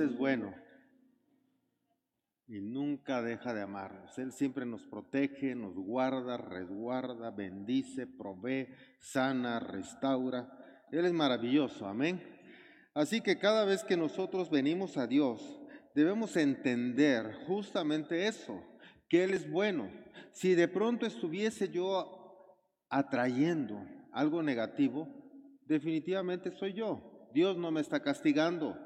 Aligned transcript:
Es 0.00 0.16
bueno 0.16 0.54
y 2.46 2.60
nunca 2.60 3.22
deja 3.22 3.54
de 3.54 3.62
amarnos. 3.62 4.18
Él 4.18 4.32
siempre 4.32 4.66
nos 4.66 4.82
protege, 4.82 5.54
nos 5.54 5.74
guarda, 5.74 6.36
resguarda, 6.36 7.30
bendice, 7.30 8.06
provee, 8.06 8.68
sana, 8.98 9.60
restaura. 9.60 10.86
Él 10.90 11.06
es 11.06 11.12
maravilloso, 11.12 11.86
amén. 11.86 12.22
Así 12.92 13.20
que 13.20 13.38
cada 13.38 13.64
vez 13.64 13.82
que 13.82 13.96
nosotros 13.96 14.50
venimos 14.50 14.96
a 14.98 15.06
Dios, 15.06 15.60
debemos 15.94 16.36
entender 16.36 17.34
justamente 17.46 18.26
eso, 18.26 18.62
que 19.08 19.24
Él 19.24 19.32
es 19.32 19.50
bueno. 19.50 19.90
Si 20.32 20.54
de 20.54 20.68
pronto 20.68 21.06
estuviese 21.06 21.70
yo 21.70 22.58
atrayendo 22.90 23.84
algo 24.12 24.42
negativo, 24.42 25.08
definitivamente 25.66 26.50
soy 26.52 26.74
yo. 26.74 27.28
Dios 27.32 27.56
no 27.56 27.70
me 27.70 27.80
está 27.80 28.00
castigando. 28.02 28.78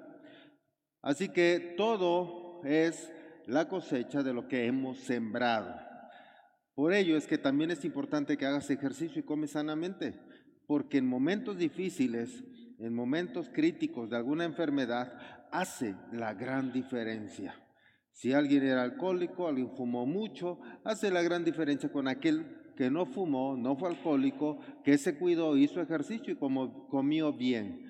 Así 1.08 1.30
que 1.30 1.72
todo 1.78 2.60
es 2.64 3.10
la 3.46 3.66
cosecha 3.66 4.22
de 4.22 4.34
lo 4.34 4.46
que 4.46 4.66
hemos 4.66 4.98
sembrado. 4.98 5.74
Por 6.74 6.92
ello 6.92 7.16
es 7.16 7.26
que 7.26 7.38
también 7.38 7.70
es 7.70 7.82
importante 7.86 8.36
que 8.36 8.44
hagas 8.44 8.68
ejercicio 8.68 9.20
y 9.20 9.24
comes 9.24 9.52
sanamente, 9.52 10.20
porque 10.66 10.98
en 10.98 11.06
momentos 11.06 11.56
difíciles, 11.56 12.44
en 12.78 12.94
momentos 12.94 13.48
críticos 13.48 14.10
de 14.10 14.18
alguna 14.18 14.44
enfermedad, 14.44 15.14
hace 15.50 15.94
la 16.12 16.34
gran 16.34 16.74
diferencia. 16.74 17.54
Si 18.12 18.34
alguien 18.34 18.64
era 18.64 18.82
alcohólico, 18.82 19.48
alguien 19.48 19.74
fumó 19.74 20.04
mucho, 20.04 20.60
hace 20.84 21.10
la 21.10 21.22
gran 21.22 21.42
diferencia 21.42 21.90
con 21.90 22.06
aquel 22.06 22.74
que 22.76 22.90
no 22.90 23.06
fumó, 23.06 23.56
no 23.56 23.76
fue 23.76 23.88
alcohólico, 23.88 24.58
que 24.84 24.98
se 24.98 25.16
cuidó, 25.16 25.56
hizo 25.56 25.80
ejercicio 25.80 26.34
y 26.34 26.36
comió 26.36 27.32
bien 27.32 27.87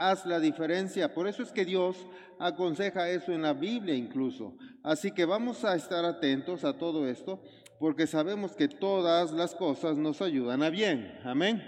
haz 0.00 0.24
la 0.26 0.40
diferencia. 0.40 1.14
Por 1.14 1.28
eso 1.28 1.42
es 1.42 1.52
que 1.52 1.64
Dios 1.64 2.06
aconseja 2.38 3.08
eso 3.10 3.32
en 3.32 3.42
la 3.42 3.52
Biblia 3.52 3.94
incluso. 3.94 4.56
Así 4.82 5.12
que 5.12 5.26
vamos 5.26 5.64
a 5.64 5.76
estar 5.76 6.04
atentos 6.04 6.64
a 6.64 6.76
todo 6.76 7.06
esto 7.06 7.40
porque 7.78 8.06
sabemos 8.06 8.56
que 8.56 8.66
todas 8.66 9.30
las 9.30 9.54
cosas 9.54 9.96
nos 9.96 10.20
ayudan 10.22 10.62
a 10.62 10.70
bien. 10.70 11.18
Amén. 11.22 11.62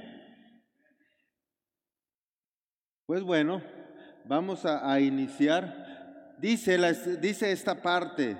Pues 3.07 3.23
bueno, 3.23 3.63
vamos 4.25 4.65
a, 4.65 4.99
iniciar. 5.01 6.37
Dice, 6.39 6.79
dice 7.21 7.53
esta 7.53 7.83
parte, 7.83 8.39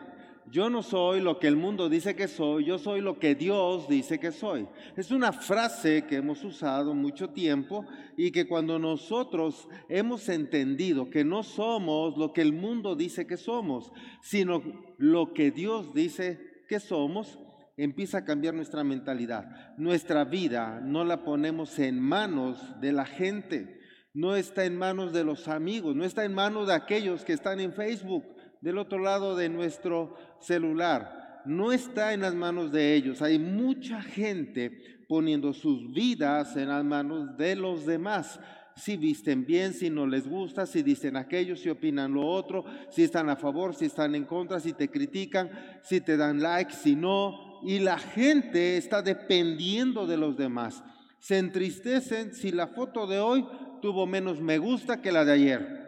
yo 0.51 0.69
no 0.69 0.83
soy 0.83 1.21
lo 1.21 1.39
que 1.39 1.47
el 1.47 1.57
mundo 1.57 1.89
dice 1.89 2.17
que 2.17 2.29
soy, 2.29 2.65
yo 2.65 2.79
soy 2.79 3.01
lo 3.01 3.19
que 3.19 3.35
Dios 3.35 3.89
dice 3.89 4.19
que 4.19 4.33
soy. 4.33 4.67
Es 4.97 5.11
una 5.11 5.33
frase 5.33 6.05
que 6.07 6.17
hemos 6.17 6.43
usado 6.45 6.95
mucho 6.95 7.31
tiempo 7.31 7.87
y 8.17 8.33
que 8.33 8.47
cuando 8.47 8.79
nosotros 8.79 9.69
hemos 9.89 10.29
entendido 10.29 11.11
que 11.11 11.25
no 11.25 11.43
somos 11.43 12.17
lo 12.17 12.33
que 12.33 12.43
el 12.43 12.53
mundo 12.53 12.97
dice 12.97 13.27
que 13.27 13.37
somos, 13.37 13.93
sino 14.20 14.63
lo 14.98 15.33
que 15.33 15.51
Dios 15.51 15.95
dice 15.95 16.41
que 16.69 16.81
somos, 16.81 17.39
empieza 17.77 18.19
a 18.19 18.25
cambiar 18.25 18.55
nuestra 18.55 18.85
mentalidad. 18.85 19.77
Nuestra 19.79 20.25
vida 20.25 20.81
no 20.83 21.05
la 21.05 21.25
ponemos 21.25 21.79
en 21.79 22.01
manos 22.01 22.81
de 22.81 22.93
la 22.93 23.07
gente, 23.07 23.81
no 24.13 24.37
está 24.37 24.65
en 24.65 24.77
manos 24.77 25.13
de 25.13 25.25
los 25.25 25.48
amigos, 25.48 25.97
no 25.97 26.05
está 26.05 26.25
en 26.25 26.35
manos 26.35 26.67
de 26.67 26.75
aquellos 26.75 27.25
que 27.25 27.33
están 27.33 27.61
en 27.61 27.73
Facebook 27.73 28.25
del 28.62 28.78
otro 28.78 29.00
lado 29.00 29.36
de 29.36 29.48
nuestro 29.48 30.14
celular. 30.38 31.42
No 31.44 31.72
está 31.72 32.14
en 32.14 32.20
las 32.20 32.34
manos 32.34 32.72
de 32.72 32.94
ellos. 32.94 33.20
Hay 33.20 33.38
mucha 33.38 34.00
gente 34.00 35.05
poniendo 35.08 35.52
sus 35.52 35.92
vidas 35.92 36.56
en 36.56 36.68
las 36.68 36.84
manos 36.84 37.36
de 37.36 37.56
los 37.56 37.84
demás. 37.84 38.40
Si 38.77 38.96
visten 38.96 39.45
bien, 39.45 39.74
si 39.74 39.90
no 39.90 40.06
les 40.06 40.27
gusta, 40.27 40.64
si 40.64 40.83
dicen 40.83 41.17
aquello, 41.17 41.56
si 41.56 41.68
opinan 41.68 42.14
lo 42.14 42.24
otro, 42.24 42.64
si 42.89 43.02
están 43.02 43.28
a 43.28 43.36
favor, 43.36 43.74
si 43.74 43.86
están 43.86 44.14
en 44.14 44.24
contra, 44.24 44.61
si 44.61 44.72
te 44.72 44.89
critican, 44.89 45.51
si 45.83 46.01
te 46.01 46.17
dan 46.17 46.40
like, 46.40 46.72
si 46.72 46.95
no. 46.95 47.61
Y 47.64 47.80
la 47.80 47.98
gente 47.98 48.77
está 48.77 49.02
dependiendo 49.02 50.06
de 50.06 50.17
los 50.17 50.36
demás. 50.36 50.83
Se 51.18 51.36
entristecen 51.36 52.33
si 52.33 52.52
la 52.52 52.68
foto 52.68 53.08
de 53.08 53.18
hoy 53.18 53.45
tuvo 53.83 54.06
menos 54.06 54.40
me 54.40 54.58
gusta 54.58 55.02
que 55.02 55.12
la 55.12 55.24
de 55.24 55.33
ayer 55.33 55.82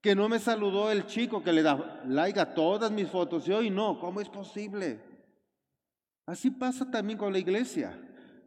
que 0.00 0.14
no 0.14 0.28
me 0.28 0.38
saludó 0.38 0.90
el 0.90 1.06
chico 1.06 1.42
que 1.42 1.52
le 1.52 1.62
da 1.62 2.02
like 2.06 2.40
a 2.40 2.54
todas 2.54 2.90
mis 2.90 3.08
fotos 3.08 3.46
y 3.48 3.52
hoy 3.52 3.70
no, 3.70 3.98
¿cómo 4.00 4.20
es 4.20 4.28
posible? 4.28 5.00
Así 6.26 6.50
pasa 6.50 6.90
también 6.90 7.18
con 7.18 7.32
la 7.32 7.38
iglesia. 7.38 7.98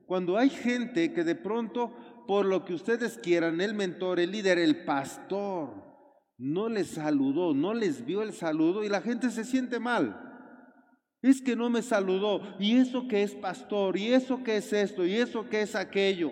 Cuando 0.05 0.37
hay 0.37 0.49
gente 0.49 1.13
que 1.13 1.23
de 1.23 1.35
pronto, 1.35 1.93
por 2.27 2.45
lo 2.45 2.65
que 2.65 2.73
ustedes 2.73 3.17
quieran, 3.17 3.61
el 3.61 3.73
mentor, 3.73 4.19
el 4.19 4.31
líder, 4.31 4.57
el 4.57 4.83
pastor, 4.83 5.69
no 6.37 6.69
les 6.69 6.87
saludó, 6.87 7.53
no 7.53 7.73
les 7.73 8.05
vio 8.05 8.21
el 8.21 8.33
saludo 8.33 8.83
y 8.83 8.89
la 8.89 9.01
gente 9.01 9.29
se 9.29 9.43
siente 9.43 9.79
mal. 9.79 10.29
Es 11.21 11.41
que 11.41 11.55
no 11.55 11.69
me 11.69 11.81
saludó, 11.81 12.41
y 12.59 12.77
eso 12.77 13.07
que 13.07 13.23
es 13.23 13.33
pastor, 13.33 13.97
y 13.97 14.13
eso 14.13 14.43
que 14.43 14.57
es 14.57 14.73
esto, 14.73 15.05
y 15.05 15.15
eso 15.15 15.47
que 15.47 15.61
es 15.61 15.73
aquello. 15.73 16.31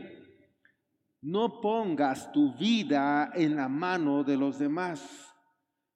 No 1.22 1.62
pongas 1.62 2.32
tu 2.32 2.54
vida 2.56 3.32
en 3.36 3.56
la 3.56 3.70
mano 3.70 4.24
de 4.24 4.38
los 4.38 4.58
demás. 4.58 5.32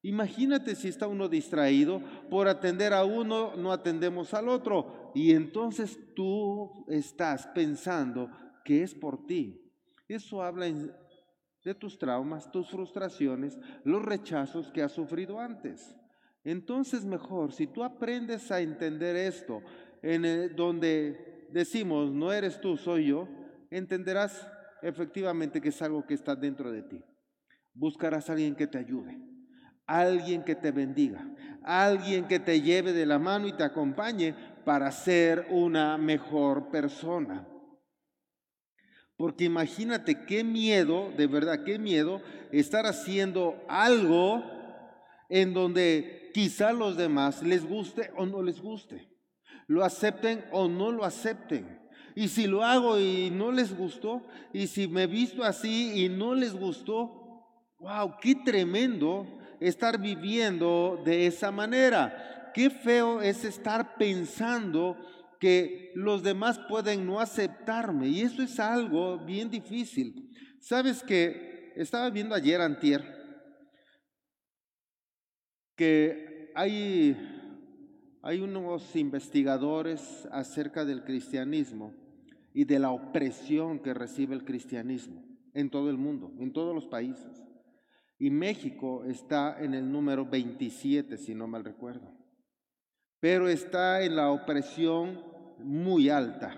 Imagínate 0.04 0.76
si 0.76 0.88
está 0.88 1.08
uno 1.08 1.28
distraído, 1.28 2.00
por 2.30 2.48
atender 2.48 2.94
a 2.94 3.04
uno 3.06 3.56
no 3.56 3.72
atendemos 3.72 4.36
al 4.36 4.50
otro 4.50 5.12
y 5.16 5.32
entonces 5.32 5.98
tú 6.16 6.86
estás 6.88 7.48
pensando 7.48 8.30
que 8.64 8.84
es 8.84 8.94
por 8.94 9.26
ti. 9.26 9.74
Eso 10.08 10.44
habla 10.44 10.68
de 10.68 11.74
tus 11.74 11.98
traumas, 11.98 12.52
tus 12.52 12.70
frustraciones, 12.70 13.58
los 13.84 14.06
rechazos 14.06 14.70
que 14.72 14.84
has 14.84 14.92
sufrido 14.92 15.40
antes. 15.40 15.96
Entonces 16.44 17.04
mejor, 17.04 17.52
si 17.52 17.66
tú 17.66 17.84
aprendes 17.84 18.52
a 18.52 18.62
entender 18.62 19.16
esto, 19.16 19.64
en 20.04 20.56
donde 20.56 21.48
decimos, 21.52 22.12
no 22.12 22.32
eres 22.32 22.62
tú, 22.62 22.78
soy 22.78 23.08
yo, 23.08 23.28
entenderás 23.72 24.48
efectivamente 24.86 25.60
que 25.60 25.70
es 25.70 25.82
algo 25.82 26.06
que 26.06 26.14
está 26.14 26.36
dentro 26.36 26.72
de 26.72 26.84
ti. 26.84 27.04
Buscarás 27.74 28.30
a 28.30 28.34
alguien 28.34 28.56
que 28.56 28.68
te 28.68 28.78
ayude, 28.78 29.18
alguien 29.88 30.44
que 30.44 30.56
te 30.56 30.72
bendiga, 30.72 31.28
alguien 31.64 32.28
que 32.28 32.40
te 32.40 32.62
lleve 32.62 32.94
de 32.94 33.06
la 33.06 33.18
mano 33.18 33.48
y 33.48 33.54
te 33.54 33.64
acompañe 33.64 34.36
para 34.64 34.92
ser 34.92 35.48
una 35.50 35.98
mejor 35.98 36.70
persona. 36.70 37.48
Porque 39.18 39.46
imagínate 39.46 40.26
qué 40.26 40.44
miedo, 40.44 41.12
de 41.18 41.28
verdad, 41.28 41.64
qué 41.64 41.80
miedo 41.80 42.22
estar 42.52 42.86
haciendo 42.86 43.64
algo 43.68 44.44
en 45.30 45.54
donde 45.54 46.30
quizá 46.34 46.72
los 46.74 46.96
demás 46.96 47.42
les 47.42 47.66
guste 47.66 48.12
o 48.16 48.26
no 48.26 48.44
les 48.44 48.62
guste, 48.62 49.10
lo 49.68 49.84
acepten 49.84 50.46
o 50.52 50.68
no 50.68 50.92
lo 50.92 51.06
acepten. 51.06 51.85
Y 52.16 52.30
si 52.30 52.48
lo 52.48 52.64
hago 52.64 52.98
y 52.98 53.30
no 53.30 53.52
les 53.52 53.76
gustó, 53.76 54.26
y 54.54 54.68
si 54.68 54.88
me 54.88 55.06
visto 55.06 55.44
así 55.44 56.06
y 56.06 56.08
no 56.08 56.34
les 56.34 56.54
gustó, 56.54 57.44
wow, 57.80 58.16
qué 58.22 58.36
tremendo 58.36 59.28
estar 59.60 60.00
viviendo 60.00 61.02
de 61.04 61.28
esa 61.28 61.52
manera. 61.52 62.52
Qué 62.54 62.70
feo 62.70 63.22
es 63.22 63.44
estar 63.44 63.98
pensando 63.98 64.98
que 65.42 65.92
los 65.94 66.24
demás 66.24 66.58
pueden 66.70 67.06
no 67.06 67.20
aceptarme. 67.20 68.08
Y 68.08 68.22
eso 68.22 68.42
es 68.42 68.62
algo 68.62 69.18
bien 69.20 69.50
difícil. 69.50 70.32
Sabes 70.62 71.04
que 71.04 71.74
estaba 71.76 72.10
viendo 72.10 72.34
ayer 72.34 72.62
antier 72.62 73.14
que 75.76 76.54
hay, 76.56 77.18
hay 78.22 78.40
unos 78.40 78.96
investigadores 78.96 80.26
acerca 80.32 80.86
del 80.86 81.04
cristianismo 81.04 82.05
y 82.56 82.64
de 82.64 82.80
la 82.80 82.92
opresión 82.92 83.80
que 83.80 83.94
recibe 83.94 84.34
el 84.34 84.46
cristianismo 84.46 85.22
en 85.54 85.70
todo 85.70 85.90
el 85.90 85.98
mundo, 85.98 86.32
en 86.40 86.54
todos 86.54 86.74
los 86.74 86.88
países. 86.88 87.44
Y 88.18 88.30
México 88.30 89.04
está 89.04 89.62
en 89.62 89.74
el 89.74 89.92
número 89.92 90.26
27, 90.26 91.18
si 91.18 91.36
no 91.36 91.48
mal 91.48 91.66
recuerdo. 91.66 92.14
Pero 93.20 93.50
está 93.50 94.04
en 94.04 94.16
la 94.16 94.32
opresión 94.32 95.22
muy 95.60 96.10
alta, 96.10 96.56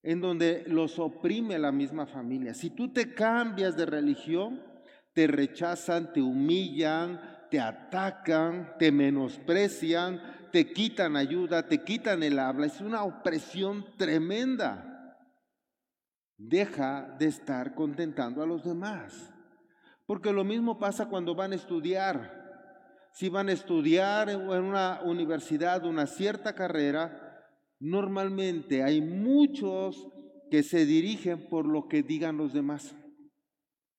en 0.00 0.20
donde 0.20 0.62
los 0.68 1.00
oprime 1.00 1.58
la 1.58 1.72
misma 1.72 2.06
familia. 2.06 2.54
Si 2.54 2.70
tú 2.70 2.92
te 2.92 3.12
cambias 3.12 3.76
de 3.76 3.86
religión, 3.86 4.62
te 5.12 5.26
rechazan, 5.26 6.12
te 6.12 6.22
humillan, 6.22 7.20
te 7.50 7.58
atacan, 7.58 8.76
te 8.78 8.92
menosprecian, 8.92 10.39
te 10.50 10.72
quitan 10.72 11.16
ayuda, 11.16 11.66
te 11.66 11.82
quitan 11.82 12.22
el 12.22 12.38
habla. 12.38 12.66
Es 12.66 12.80
una 12.80 13.04
opresión 13.04 13.84
tremenda. 13.96 15.18
Deja 16.36 17.16
de 17.18 17.26
estar 17.26 17.74
contentando 17.74 18.42
a 18.42 18.46
los 18.46 18.64
demás. 18.64 19.32
Porque 20.06 20.32
lo 20.32 20.44
mismo 20.44 20.78
pasa 20.78 21.08
cuando 21.08 21.34
van 21.34 21.52
a 21.52 21.56
estudiar. 21.56 22.38
Si 23.12 23.28
van 23.28 23.48
a 23.48 23.52
estudiar 23.52 24.30
en 24.30 24.40
una 24.40 25.00
universidad 25.04 25.84
una 25.84 26.06
cierta 26.06 26.54
carrera, 26.54 27.46
normalmente 27.78 28.82
hay 28.82 29.00
muchos 29.00 30.06
que 30.50 30.62
se 30.62 30.86
dirigen 30.86 31.48
por 31.48 31.66
lo 31.66 31.88
que 31.88 32.02
digan 32.02 32.36
los 32.36 32.52
demás. 32.52 32.94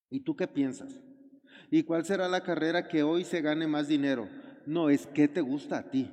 ¿Y 0.09 0.24
tú 0.24 0.36
qué 0.36 0.47
piensas? 0.47 1.00
¿Y 1.69 1.83
cuál 1.83 2.06
será 2.06 2.27
la 2.27 2.42
carrera 2.42 2.88
que 2.88 3.04
hoy 3.04 3.24
se 3.24 3.42
gane 3.42 3.68
más 3.68 3.88
dinero? 3.88 4.27
No, 4.65 4.89
es 4.89 5.07
qué 5.07 5.27
te 5.27 5.42
gusta 5.42 5.77
a 5.77 5.89
ti. 5.89 6.12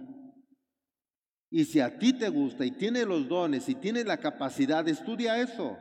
Y 1.51 1.65
si 1.65 1.81
a 1.81 1.99
ti 1.99 2.13
te 2.13 2.29
gusta 2.29 2.65
y 2.65 2.73
tienes 2.73 3.07
los 3.07 3.29
dones 3.29 3.69
y 3.69 3.75
tienes 3.75 4.07
la 4.07 4.19
capacidad, 4.19 4.87
estudia 4.87 5.41
eso. 5.41 5.79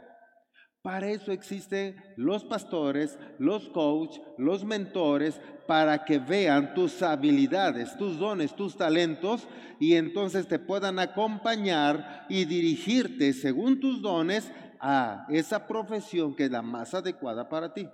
Para 0.82 1.10
eso 1.10 1.34
existen 1.34 1.98
los 2.16 2.46
pastores, 2.46 3.20
los 3.40 3.68
coaches, 3.70 4.22
los 4.38 4.64
mentores, 4.64 5.42
para 5.68 6.06
que 6.06 6.18
vean 6.18 6.74
tus 6.74 7.02
habilidades, 7.02 7.98
tus 7.98 8.18
dones, 8.18 8.56
tus 8.56 8.78
talentos 8.78 9.48
y 9.80 9.96
entonces 9.96 10.48
te 10.48 10.60
puedan 10.60 10.98
acompañar 10.98 12.26
y 12.30 12.46
dirigirte 12.46 13.34
según 13.34 13.82
tus 13.82 14.02
dones 14.02 14.50
a 14.80 15.26
esa 15.30 15.68
profesión 15.68 16.36
que 16.36 16.46
es 16.46 16.52
la 16.52 16.62
más 16.62 16.94
adecuada 16.94 17.50
para 17.50 17.74
ti. 17.74 17.88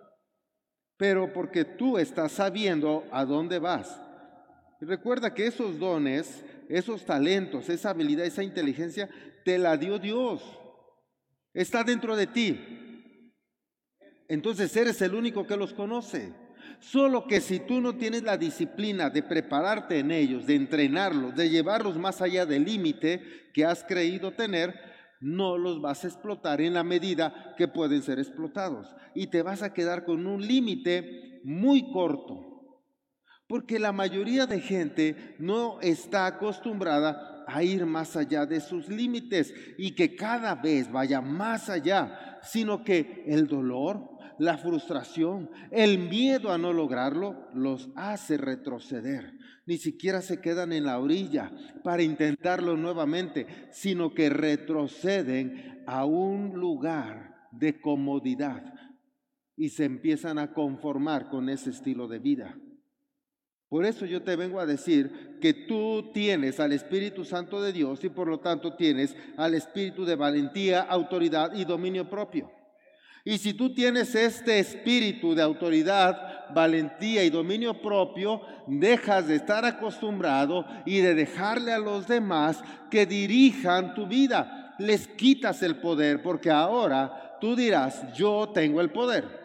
Pero 0.98 1.34
porque 1.34 1.66
tú 1.66 1.98
estás 1.98 2.34
sabiendo 2.34 3.06
a 3.12 3.26
dónde 3.26 3.58
vas. 3.58 4.00
Recuerda 4.86 5.34
que 5.34 5.48
esos 5.48 5.80
dones, 5.80 6.44
esos 6.70 7.06
talentos, 7.06 7.70
esa 7.70 7.92
habilidad, 7.92 8.26
esa 8.26 8.44
inteligencia, 8.44 9.10
te 9.44 9.58
la 9.58 9.78
dio 9.78 10.00
Dios. 10.00 10.42
Está 11.54 11.84
dentro 11.84 12.16
de 12.16 12.28
ti. 12.28 12.60
Entonces 14.28 14.76
eres 14.76 15.02
el 15.02 15.14
único 15.14 15.46
que 15.46 15.58
los 15.58 15.74
conoce. 15.74 16.34
Solo 16.80 17.28
que 17.28 17.40
si 17.40 17.60
tú 17.60 17.80
no 17.80 17.96
tienes 17.96 18.24
la 18.24 18.38
disciplina 18.38 19.10
de 19.10 19.24
prepararte 19.24 20.00
en 20.00 20.12
ellos, 20.12 20.46
de 20.46 20.56
entrenarlos, 20.56 21.36
de 21.36 21.50
llevarlos 21.50 21.98
más 21.98 22.22
allá 22.22 22.46
del 22.46 22.66
límite 22.66 23.22
que 23.54 23.66
has 23.66 23.84
creído 23.84 24.32
tener, 24.32 24.74
no 25.22 25.58
los 25.58 25.80
vas 25.80 26.04
a 26.04 26.08
explotar 26.08 26.60
en 26.60 26.74
la 26.74 26.84
medida 26.84 27.54
que 27.58 27.68
pueden 27.68 28.02
ser 28.02 28.20
explotados. 28.20 28.94
Y 29.16 29.28
te 29.28 29.42
vas 29.42 29.62
a 29.62 29.74
quedar 29.74 30.04
con 30.04 30.28
un 30.28 30.46
límite 30.46 31.42
muy 31.44 31.92
corto. 31.92 32.53
Porque 33.48 33.80
la 33.80 33.92
mayoría 33.92 34.46
de 34.46 34.62
gente 34.62 35.36
no 35.40 35.82
está 35.82 36.26
acostumbrada 36.26 37.44
a 37.48 37.64
ir 37.64 37.86
más 37.86 38.16
allá 38.16 38.46
de 38.46 38.62
sus 38.62 38.88
límites 38.88 39.54
y 39.78 39.96
que 39.96 40.16
cada 40.16 40.56
vez 40.56 40.92
vaya 40.92 41.22
más 41.22 41.70
allá, 41.70 42.40
sino 42.42 42.84
que 42.84 43.24
el 43.28 43.48
dolor, 43.48 44.10
la 44.40 44.58
frustración, 44.58 45.50
el 45.72 46.00
miedo 46.00 46.52
a 46.52 46.58
no 46.58 46.74
lograrlo, 46.74 47.48
los 47.54 47.90
hace 47.96 48.38
retroceder. 48.38 49.34
Ni 49.66 49.78
siquiera 49.78 50.22
se 50.22 50.42
quedan 50.42 50.74
en 50.74 50.86
la 50.86 51.00
orilla 51.00 51.52
para 51.84 52.04
intentarlo 52.04 52.76
nuevamente, 52.76 53.48
sino 53.72 54.14
que 54.14 54.30
retroceden 54.30 55.84
a 55.88 56.06
un 56.06 56.54
lugar 56.54 57.48
de 57.52 57.80
comodidad 57.80 58.74
y 59.56 59.70
se 59.70 59.86
empiezan 59.86 60.40
a 60.40 60.54
conformar 60.54 61.30
con 61.30 61.48
ese 61.50 61.70
estilo 61.70 62.08
de 62.08 62.20
vida. 62.20 62.58
Por 63.74 63.88
eso 63.88 64.06
yo 64.06 64.22
te 64.22 64.36
vengo 64.36 64.60
a 64.60 64.68
decir 64.68 65.40
que 65.42 65.52
tú 65.52 66.12
tienes 66.14 66.60
al 66.60 66.74
Espíritu 66.74 67.26
Santo 67.26 67.60
de 67.60 67.74
Dios 67.74 68.04
y 68.04 68.10
por 68.10 68.28
lo 68.28 68.40
tanto 68.40 68.76
tienes 68.76 69.16
al 69.36 69.56
Espíritu 69.56 70.06
de 70.06 70.16
valentía, 70.16 70.82
autoridad 70.82 71.56
y 71.56 71.66
dominio 71.66 72.08
propio. 72.08 72.52
Y 73.26 73.40
si 73.40 73.56
tú 73.56 73.74
tienes 73.74 74.14
este 74.14 74.60
espíritu 74.60 75.34
de 75.34 75.42
autoridad, 75.42 76.54
valentía 76.54 77.24
y 77.24 77.32
dominio 77.32 77.82
propio, 77.82 78.42
dejas 78.68 79.28
de 79.28 79.38
estar 79.38 79.66
acostumbrado 79.66 80.68
y 80.86 81.00
de 81.00 81.16
dejarle 81.16 81.74
a 81.74 81.80
los 81.80 82.08
demás 82.08 82.62
que 82.92 83.08
dirijan 83.08 83.96
tu 83.96 84.06
vida. 84.06 84.76
Les 84.78 85.08
quitas 85.08 85.64
el 85.64 85.78
poder 85.78 86.22
porque 86.22 86.52
ahora 86.52 87.40
tú 87.42 87.56
dirás, 87.56 88.06
yo 88.14 88.52
tengo 88.54 88.82
el 88.82 88.92
poder. 88.92 89.42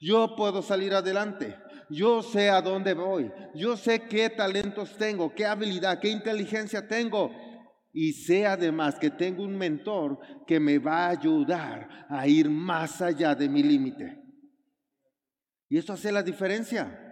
Yo 0.00 0.34
puedo 0.34 0.62
salir 0.62 0.94
adelante. 0.94 1.58
Yo 1.90 2.22
sé 2.22 2.48
a 2.48 2.62
dónde 2.62 2.94
voy. 2.94 3.30
Yo 3.54 3.76
sé 3.76 4.02
qué 4.02 4.30
talentos 4.30 4.96
tengo, 4.96 5.34
qué 5.34 5.44
habilidad, 5.44 5.98
qué 5.98 6.08
inteligencia 6.08 6.86
tengo 6.86 7.30
y 7.92 8.12
sé 8.12 8.46
además 8.46 8.98
que 8.98 9.10
tengo 9.10 9.42
un 9.42 9.56
mentor 9.56 10.18
que 10.46 10.60
me 10.60 10.78
va 10.78 11.06
a 11.06 11.10
ayudar 11.10 12.06
a 12.08 12.26
ir 12.26 12.48
más 12.48 13.02
allá 13.02 13.34
de 13.34 13.48
mi 13.48 13.62
límite. 13.62 14.22
Y 15.68 15.78
eso 15.78 15.92
hace 15.92 16.12
la 16.12 16.22
diferencia. 16.22 17.06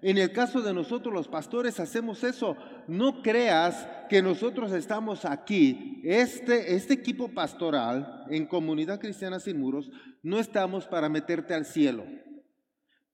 En 0.00 0.16
el 0.16 0.32
caso 0.32 0.60
de 0.60 0.72
nosotros 0.72 1.12
los 1.12 1.28
pastores 1.28 1.80
hacemos 1.80 2.22
eso. 2.22 2.56
No 2.86 3.22
creas 3.22 3.88
que 4.08 4.22
nosotros 4.22 4.72
estamos 4.72 5.24
aquí, 5.24 6.00
este, 6.04 6.74
este 6.74 6.94
equipo 6.94 7.28
pastoral 7.28 8.24
en 8.30 8.46
Comunidad 8.46 9.00
Cristiana 9.00 9.40
Sin 9.40 9.58
Muros, 9.58 9.90
no 10.22 10.38
estamos 10.38 10.86
para 10.86 11.08
meterte 11.08 11.54
al 11.54 11.64
cielo. 11.64 12.04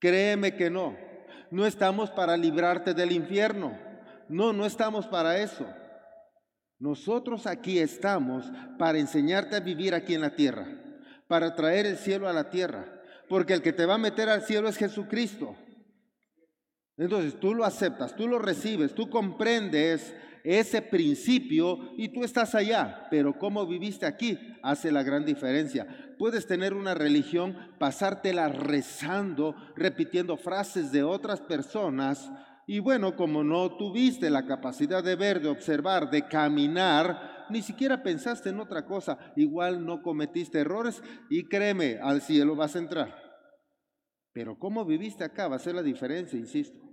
Créeme 0.05 0.55
que 0.55 0.69
no. 0.69 0.95
No 1.51 1.65
estamos 1.65 2.11
para 2.11 2.37
librarte 2.37 2.93
del 2.93 3.11
infierno. 3.11 3.75
No, 4.29 4.53
no 4.53 4.67
estamos 4.67 5.06
para 5.06 5.39
eso. 5.39 5.65
Nosotros 6.79 7.47
aquí 7.47 7.79
estamos 7.79 8.45
para 8.79 8.99
enseñarte 8.99 9.56
a 9.56 9.61
vivir 9.61 9.95
aquí 9.95 10.12
en 10.12 10.21
la 10.21 10.37
tierra, 10.37 10.67
para 11.27 11.55
traer 11.55 11.87
el 11.87 11.97
cielo 11.97 12.29
a 12.29 12.35
la 12.35 12.51
tierra, 12.51 12.85
porque 13.31 13.55
el 13.55 13.62
que 13.62 13.73
te 13.73 13.87
va 13.87 13.95
a 13.95 13.99
meter 13.99 14.29
al 14.29 14.43
cielo 14.43 14.69
es 14.69 14.77
Jesucristo. 14.77 15.56
Entonces 16.96 17.38
tú 17.41 17.55
lo 17.55 17.64
aceptas, 17.64 18.14
tú 18.14 18.29
lo 18.29 18.38
recibes, 18.38 18.94
tú 18.94 19.11
comprendes 19.11 20.14
ese 20.44 20.82
principio 20.82 21.94
y 21.96 22.08
tú 22.08 22.23
estás 22.23 22.55
allá, 22.55 23.08
pero 23.11 23.38
cómo 23.38 23.67
viviste 23.67 24.06
aquí 24.06 24.38
hace 24.62 24.93
la 24.93 25.02
gran 25.02 25.25
diferencia. 25.25 25.87
Puedes 26.19 26.46
tener 26.46 26.75
una 26.75 26.94
religión, 26.94 27.56
pasártela 27.79 28.49
rezando, 28.49 29.56
repitiendo 29.75 30.37
frases 30.37 30.93
de 30.93 31.02
otras 31.02 31.41
personas, 31.41 32.31
y 32.67 32.79
bueno, 32.79 33.17
como 33.17 33.44
no 33.44 33.76
tuviste 33.76 34.31
la 34.31 34.46
capacidad 34.46 35.02
de 35.02 35.17
ver, 35.17 35.41
de 35.41 35.49
observar, 35.49 36.11
de 36.11 36.26
caminar, 36.29 37.46
ni 37.50 37.61
siquiera 37.61 38.02
pensaste 38.02 38.50
en 38.50 38.61
otra 38.61 38.87
cosa, 38.87 39.19
igual 39.37 39.85
no 39.85 40.02
cometiste 40.02 40.61
errores 40.61 41.02
y 41.29 41.44
créeme, 41.44 41.99
al 42.02 42.23
cielo 42.23 42.56
vas 42.56 42.75
a 42.76 42.79
entrar. 42.79 43.14
Pero 44.32 44.58
cómo 44.58 44.85
viviste 44.85 45.25
acá 45.25 45.49
va 45.49 45.56
a 45.56 45.61
ser 45.61 45.75
la 45.75 45.82
diferencia, 45.82 46.38
insisto. 46.38 46.83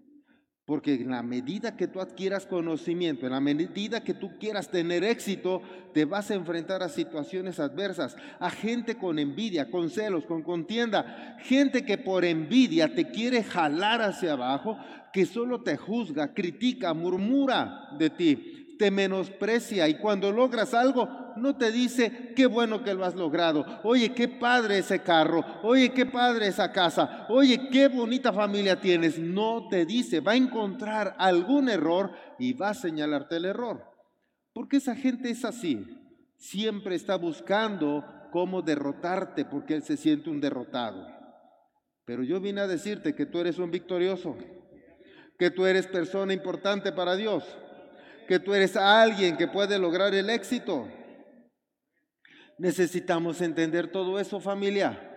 Porque 0.72 0.94
en 0.94 1.12
la 1.12 1.22
medida 1.22 1.76
que 1.76 1.90
tú 1.90 2.00
adquieras 2.00 2.46
conocimiento, 2.46 3.26
en 3.26 3.34
la 3.34 3.42
medida 3.42 4.06
que 4.06 4.14
tú 4.14 4.38
quieras 4.40 4.72
tener 4.72 5.04
éxito, 5.04 5.62
te 5.94 6.06
vas 6.06 6.32
a 6.32 6.36
enfrentar 6.36 6.82
a 6.82 6.88
situaciones 6.88 7.60
adversas, 7.60 8.16
a 8.40 8.50
gente 8.50 8.96
con 8.96 9.20
envidia, 9.20 9.70
con 9.70 9.90
celos, 9.90 10.24
con 10.26 10.44
contienda, 10.44 11.36
gente 11.44 11.84
que 11.84 11.98
por 11.98 12.24
envidia 12.24 12.96
te 12.96 13.12
quiere 13.12 13.44
jalar 13.44 14.02
hacia 14.02 14.32
abajo, 14.32 14.78
que 15.12 15.26
solo 15.26 15.60
te 15.60 15.76
juzga, 15.76 16.34
critica, 16.34 16.94
murmura 16.94 17.90
de 18.00 18.10
ti, 18.10 18.76
te 18.80 18.92
menosprecia 18.92 19.90
y 19.90 19.96
cuando 19.96 20.32
logras 20.32 20.74
algo 20.74 21.21
no 21.38 21.56
te 21.56 21.72
dice 21.72 22.34
qué 22.36 22.46
bueno 22.46 22.84
que 22.84 22.94
lo 22.94 23.06
has 23.06 23.16
logrado, 23.16 23.66
oye, 23.84 24.14
qué 24.14 24.28
padre 24.28 24.80
ese 24.80 25.00
carro, 25.00 25.44
oye, 25.64 25.90
qué 25.90 26.06
padre 26.06 26.48
esa 26.48 26.72
casa, 26.72 27.26
oye, 27.30 27.70
qué 27.70 27.88
bonita 27.88 28.34
familia 28.34 28.80
tienes, 28.80 29.20
no 29.20 29.68
te 29.70 29.86
dice, 29.86 30.20
va 30.20 30.34
a 30.34 30.38
encontrar 30.38 31.16
algún 31.18 31.70
error 31.70 32.12
y 32.40 32.54
va 32.54 32.70
a 32.70 32.74
señalarte 32.74 33.38
el 33.38 33.46
error. 33.46 33.84
Porque 34.54 34.78
esa 34.78 34.96
gente 34.96 35.30
es 35.30 35.46
así, 35.46 35.86
siempre 36.38 36.96
está 36.96 37.16
buscando 37.16 38.04
cómo 38.32 38.62
derrotarte 38.62 39.46
porque 39.46 39.76
él 39.76 39.84
se 39.84 39.98
siente 39.98 40.30
un 40.30 40.42
derrotado. 40.42 41.08
Pero 42.06 42.24
yo 42.24 42.40
vine 42.40 42.62
a 42.62 42.68
decirte 42.68 43.16
que 43.16 43.26
tú 43.26 43.40
eres 43.40 43.60
un 43.60 43.72
victorioso 43.72 44.36
que 45.42 45.50
tú 45.50 45.66
eres 45.66 45.88
persona 45.88 46.34
importante 46.34 46.92
para 46.92 47.16
Dios, 47.16 47.44
que 48.28 48.38
tú 48.38 48.54
eres 48.54 48.78
alguien 48.78 49.38
que 49.38 49.48
puede 49.48 49.80
lograr 49.80 50.14
el 50.14 50.30
éxito. 50.30 50.88
Necesitamos 52.62 53.42
entender 53.42 53.92
todo 53.92 54.20
eso, 54.20 54.40
familia. 54.40 55.08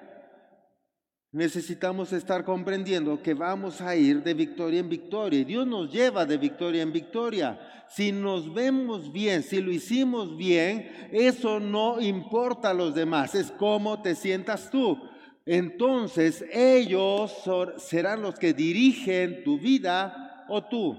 Necesitamos 1.30 2.12
estar 2.12 2.44
comprendiendo 2.44 3.22
que 3.22 3.34
vamos 3.34 3.80
a 3.80 3.94
ir 3.94 4.22
de 4.22 4.32
victoria 4.32 4.80
en 4.80 4.88
victoria. 4.88 5.40
Y 5.40 5.44
Dios 5.44 5.66
nos 5.66 5.92
lleva 5.92 6.24
de 6.24 6.38
victoria 6.38 6.82
en 6.82 6.92
victoria. 6.92 7.60
Si 7.88 8.12
nos 8.12 8.54
vemos 8.54 9.12
bien, 9.12 9.42
si 9.42 9.60
lo 9.60 9.70
hicimos 9.70 10.36
bien, 10.36 10.90
eso 11.12 11.60
no 11.60 12.00
importa 12.00 12.70
a 12.70 12.74
los 12.74 12.94
demás, 12.94 13.34
es 13.34 13.50
cómo 13.50 14.00
te 14.00 14.14
sientas 14.14 14.70
tú 14.70 14.98
entonces 15.46 16.44
ellos 16.52 17.32
serán 17.78 18.22
los 18.22 18.38
que 18.38 18.54
dirigen 18.54 19.44
tu 19.44 19.58
vida 19.58 20.44
o 20.48 20.64
tú. 20.64 20.96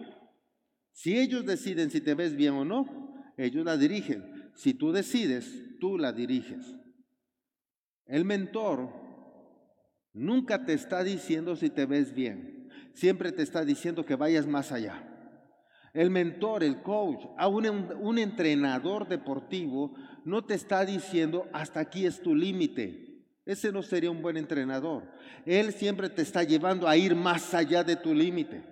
Si 0.91 1.17
ellos 1.17 1.45
deciden 1.45 1.89
si 1.89 1.99
te 1.99 2.13
ves 2.13 2.35
bien 2.35 2.53
o 2.53 2.63
no, 2.63 3.33
ellos 3.37 3.65
la 3.65 3.75
dirigen. 3.75 4.51
Si 4.55 4.73
tú 4.73 4.91
decides, 4.91 5.64
tú 5.79 5.97
la 5.97 6.11
diriges. 6.11 6.75
El 8.05 8.25
mentor 8.25 8.89
nunca 10.13 10.65
te 10.65 10.73
está 10.73 11.03
diciendo 11.03 11.55
si 11.55 11.69
te 11.69 11.85
ves 11.85 12.13
bien, 12.13 12.69
siempre 12.93 13.31
te 13.31 13.43
está 13.43 13.65
diciendo 13.65 14.05
que 14.05 14.15
vayas 14.15 14.47
más 14.47 14.71
allá. 14.71 15.11
El 15.93 16.09
mentor, 16.09 16.63
el 16.63 16.81
coach, 16.81 17.25
aún 17.37 17.65
un 18.01 18.17
entrenador 18.17 19.07
deportivo 19.07 19.95
no 20.25 20.43
te 20.43 20.53
está 20.53 20.85
diciendo 20.85 21.47
hasta 21.53 21.79
aquí 21.79 22.05
es 22.05 22.21
tu 22.21 22.35
límite. 22.35 23.23
Ese 23.45 23.71
no 23.71 23.81
sería 23.81 24.11
un 24.11 24.21
buen 24.21 24.37
entrenador. 24.37 25.03
Él 25.45 25.71
siempre 25.71 26.09
te 26.09 26.23
está 26.23 26.43
llevando 26.43 26.87
a 26.87 26.97
ir 26.97 27.15
más 27.15 27.53
allá 27.53 27.83
de 27.83 27.95
tu 27.95 28.13
límite. 28.13 28.63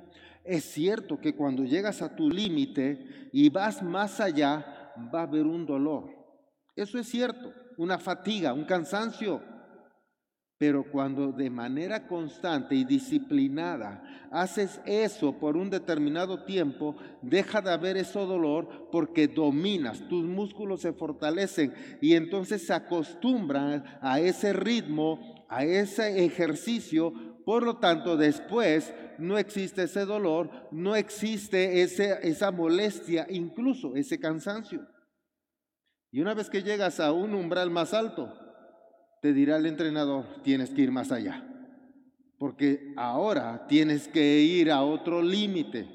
Es 0.44 0.66
cierto 0.66 1.20
que 1.22 1.36
cuando 1.36 1.64
llegas 1.64 2.02
a 2.02 2.16
tu 2.16 2.30
límite 2.30 3.30
y 3.32 3.50
vas 3.50 3.82
más 3.82 4.20
allá, 4.20 4.92
va 5.14 5.22
a 5.22 5.24
haber 5.24 5.46
un 5.46 5.66
dolor. 5.66 6.23
Eso 6.76 6.98
es 6.98 7.08
cierto, 7.08 7.54
una 7.78 8.00
fatiga, 8.00 8.54
un 8.54 8.66
cansancio. 8.66 9.42
Pero 10.58 10.90
cuando 10.90 11.32
de 11.32 11.50
manera 11.50 12.08
constante 12.08 12.74
y 12.74 12.86
disciplinada 12.86 14.30
haces 14.32 14.80
eso 14.86 15.38
por 15.38 15.58
un 15.58 15.70
determinado 15.70 16.46
tiempo, 16.46 16.96
deja 17.22 17.62
de 17.62 17.72
haber 17.72 17.98
ese 17.98 18.20
dolor 18.20 18.90
porque 18.92 19.28
dominas, 19.28 20.08
tus 20.08 20.24
músculos 20.24 20.82
se 20.82 20.94
fortalecen 20.94 21.74
y 22.02 22.14
entonces 22.14 22.66
se 22.66 22.74
acostumbran 22.74 23.84
a 24.02 24.20
ese 24.20 24.54
ritmo, 24.54 25.46
a 25.50 25.66
ese 25.66 26.24
ejercicio. 26.24 27.14
Por 27.46 27.64
lo 27.64 27.78
tanto, 27.80 28.16
después 28.16 28.94
no 29.18 29.38
existe 29.38 29.84
ese 29.84 30.06
dolor, 30.06 30.50
no 30.72 30.96
existe 30.96 31.82
ese, 31.82 32.20
esa 32.22 32.52
molestia, 32.52 33.28
incluso 33.30 33.96
ese 33.96 34.18
cansancio. 34.18 34.88
Y 36.14 36.22
una 36.22 36.36
vez 36.36 36.48
que 36.48 36.62
llegas 36.62 37.00
a 37.00 37.12
un 37.12 37.34
umbral 37.34 37.72
más 37.72 37.92
alto, 37.92 38.32
te 39.20 39.34
dirá 39.34 39.58
el 39.58 39.66
entrenador, 39.66 40.44
tienes 40.44 40.70
que 40.70 40.84
ir 40.84 40.92
más 40.92 41.12
allá, 41.12 41.44
porque 42.38 42.94
ahora 42.98 43.66
tienes 43.66 44.08
que 44.08 44.42
ir 44.42 44.70
a 44.70 44.84
otro 44.84 45.24
límite 45.24 45.88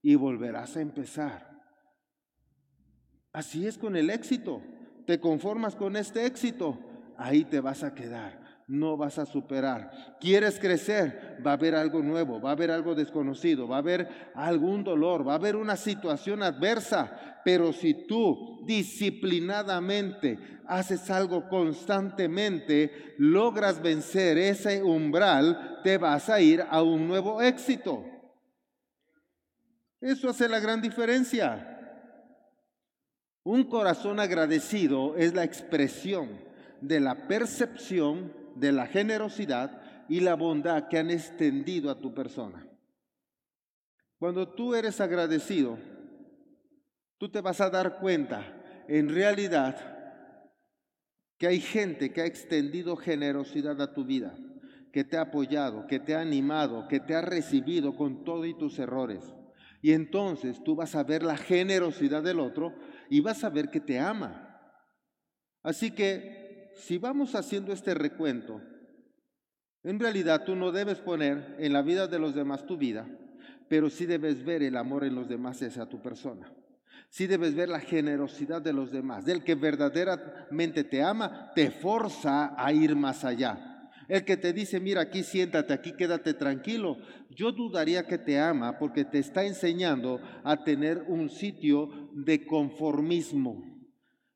y 0.00 0.14
volverás 0.14 0.78
a 0.78 0.80
empezar. 0.80 1.60
Así 3.34 3.66
es 3.66 3.76
con 3.76 3.96
el 3.96 4.08
éxito. 4.08 4.62
Te 5.06 5.20
conformas 5.20 5.76
con 5.76 5.96
este 5.96 6.24
éxito, 6.24 6.78
ahí 7.18 7.44
te 7.44 7.60
vas 7.60 7.82
a 7.84 7.94
quedar 7.94 8.43
no 8.66 8.96
vas 8.96 9.18
a 9.18 9.26
superar. 9.26 10.16
¿Quieres 10.20 10.58
crecer? 10.58 11.38
Va 11.46 11.52
a 11.52 11.54
haber 11.54 11.74
algo 11.74 12.02
nuevo, 12.02 12.40
va 12.40 12.50
a 12.50 12.52
haber 12.52 12.70
algo 12.70 12.94
desconocido, 12.94 13.68
va 13.68 13.76
a 13.76 13.80
haber 13.80 14.08
algún 14.34 14.84
dolor, 14.84 15.26
va 15.26 15.32
a 15.32 15.36
haber 15.36 15.56
una 15.56 15.76
situación 15.76 16.42
adversa. 16.42 17.40
Pero 17.44 17.72
si 17.72 18.06
tú 18.06 18.64
disciplinadamente 18.66 20.38
haces 20.66 21.10
algo 21.10 21.48
constantemente, 21.48 23.14
logras 23.18 23.82
vencer 23.82 24.38
ese 24.38 24.82
umbral, 24.82 25.80
te 25.84 25.98
vas 25.98 26.30
a 26.30 26.40
ir 26.40 26.64
a 26.68 26.82
un 26.82 27.06
nuevo 27.06 27.42
éxito. 27.42 28.04
Eso 30.00 30.30
hace 30.30 30.48
la 30.48 30.60
gran 30.60 30.80
diferencia. 30.80 31.70
Un 33.42 33.64
corazón 33.64 34.20
agradecido 34.20 35.16
es 35.16 35.34
la 35.34 35.44
expresión 35.44 36.40
de 36.80 37.00
la 37.00 37.26
percepción 37.28 38.43
de 38.56 38.72
la 38.72 38.86
generosidad 38.86 39.80
y 40.08 40.20
la 40.20 40.34
bondad 40.34 40.88
que 40.88 40.98
han 40.98 41.10
extendido 41.10 41.90
a 41.90 42.00
tu 42.00 42.14
persona. 42.14 42.66
Cuando 44.18 44.48
tú 44.48 44.74
eres 44.74 45.00
agradecido, 45.00 45.78
tú 47.18 47.30
te 47.30 47.40
vas 47.40 47.60
a 47.60 47.70
dar 47.70 47.98
cuenta, 47.98 48.44
en 48.88 49.08
realidad, 49.08 49.76
que 51.38 51.46
hay 51.46 51.60
gente 51.60 52.12
que 52.12 52.22
ha 52.22 52.26
extendido 52.26 52.96
generosidad 52.96 53.80
a 53.80 53.92
tu 53.92 54.04
vida, 54.04 54.34
que 54.92 55.04
te 55.04 55.16
ha 55.16 55.22
apoyado, 55.22 55.86
que 55.86 55.98
te 55.98 56.14
ha 56.14 56.20
animado, 56.20 56.86
que 56.88 57.00
te 57.00 57.14
ha 57.14 57.20
recibido 57.20 57.96
con 57.96 58.24
todo 58.24 58.44
y 58.46 58.56
tus 58.56 58.78
errores. 58.78 59.34
Y 59.82 59.92
entonces 59.92 60.62
tú 60.64 60.76
vas 60.76 60.94
a 60.94 61.02
ver 61.02 61.22
la 61.22 61.36
generosidad 61.36 62.22
del 62.22 62.40
otro 62.40 62.74
y 63.10 63.20
vas 63.20 63.44
a 63.44 63.50
ver 63.50 63.68
que 63.68 63.80
te 63.80 63.98
ama. 63.98 64.50
Así 65.62 65.90
que 65.90 66.43
si 66.74 66.98
vamos 66.98 67.34
haciendo 67.34 67.72
este 67.72 67.94
recuento, 67.94 68.60
en 69.82 70.00
realidad 70.00 70.44
tú 70.44 70.56
no 70.56 70.72
debes 70.72 70.98
poner 70.98 71.56
en 71.58 71.72
la 71.72 71.82
vida 71.82 72.06
de 72.06 72.18
los 72.18 72.34
demás 72.34 72.66
tu 72.66 72.76
vida, 72.76 73.06
pero 73.68 73.90
sí 73.90 74.06
debes 74.06 74.44
ver 74.44 74.62
el 74.62 74.76
amor 74.76 75.04
en 75.04 75.14
los 75.14 75.28
demás 75.28 75.62
hacia 75.62 75.86
tu 75.86 76.00
persona. 76.00 76.52
Sí 77.10 77.26
debes 77.26 77.54
ver 77.54 77.68
la 77.68 77.80
generosidad 77.80 78.60
de 78.60 78.72
los 78.72 78.90
demás. 78.90 79.24
Del 79.24 79.44
que 79.44 79.54
verdaderamente 79.54 80.84
te 80.84 81.02
ama, 81.02 81.52
te 81.54 81.70
forza 81.70 82.54
a 82.56 82.72
ir 82.72 82.96
más 82.96 83.24
allá. 83.24 83.90
El 84.08 84.24
que 84.24 84.36
te 84.36 84.52
dice, 84.52 84.80
mira, 84.80 85.02
aquí 85.02 85.22
siéntate, 85.22 85.72
aquí 85.72 85.92
quédate 85.92 86.34
tranquilo, 86.34 86.98
yo 87.30 87.52
dudaría 87.52 88.06
que 88.06 88.18
te 88.18 88.38
ama 88.38 88.78
porque 88.78 89.04
te 89.04 89.18
está 89.18 89.44
enseñando 89.44 90.20
a 90.42 90.62
tener 90.64 91.04
un 91.08 91.30
sitio 91.30 92.10
de 92.12 92.44
conformismo 92.46 93.73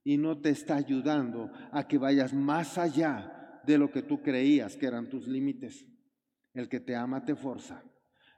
y 0.09 0.17
no 0.17 0.39
te 0.39 0.49
está 0.49 0.77
ayudando 0.77 1.53
a 1.71 1.87
que 1.87 1.99
vayas 1.99 2.33
más 2.33 2.79
allá 2.79 3.61
de 3.67 3.77
lo 3.77 3.91
que 3.91 4.01
tú 4.01 4.23
creías 4.23 4.75
que 4.75 4.87
eran 4.87 5.11
tus 5.11 5.29
límites. 5.29 5.85
El 6.55 6.71
que 6.71 6.81
te 6.81 6.97
ama 6.97 7.27
te 7.27 7.35
forza, 7.35 7.83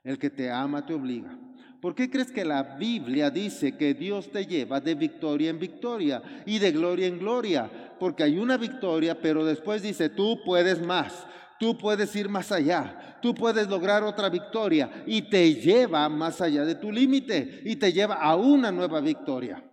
el 0.03 0.19
que 0.19 0.29
te 0.29 0.51
ama 0.51 0.85
te 0.85 0.93
obliga. 0.93 1.39
¿Por 1.81 1.95
qué 1.95 2.09
crees 2.09 2.29
que 2.29 2.43
la 2.43 2.75
Biblia 2.75 3.29
dice 3.29 3.77
que 3.77 3.93
Dios 3.93 4.29
te 4.33 4.45
lleva 4.45 4.81
de 4.81 4.95
victoria 4.95 5.49
en 5.49 5.59
victoria 5.59 6.21
y 6.45 6.59
de 6.59 6.73
gloria 6.73 7.07
en 7.07 7.19
gloria? 7.19 7.95
Porque 7.97 8.23
hay 8.23 8.37
una 8.37 8.57
victoria, 8.57 9.21
pero 9.21 9.45
después 9.45 9.81
dice, 9.81 10.09
tú 10.09 10.41
puedes 10.43 10.85
más, 10.85 11.25
tú 11.57 11.77
puedes 11.77 12.13
ir 12.17 12.27
más 12.27 12.51
allá, 12.51 13.17
tú 13.21 13.33
puedes 13.33 13.69
lograr 13.69 14.03
otra 14.03 14.27
victoria 14.27 15.05
y 15.07 15.21
te 15.21 15.55
lleva 15.55 16.09
más 16.09 16.41
allá 16.41 16.65
de 16.65 16.75
tu 16.75 16.91
límite 16.91 17.61
y 17.63 17.77
te 17.77 17.93
lleva 17.93 18.15
a 18.15 18.35
una 18.35 18.73
nueva 18.73 18.99
victoria. 18.99 19.70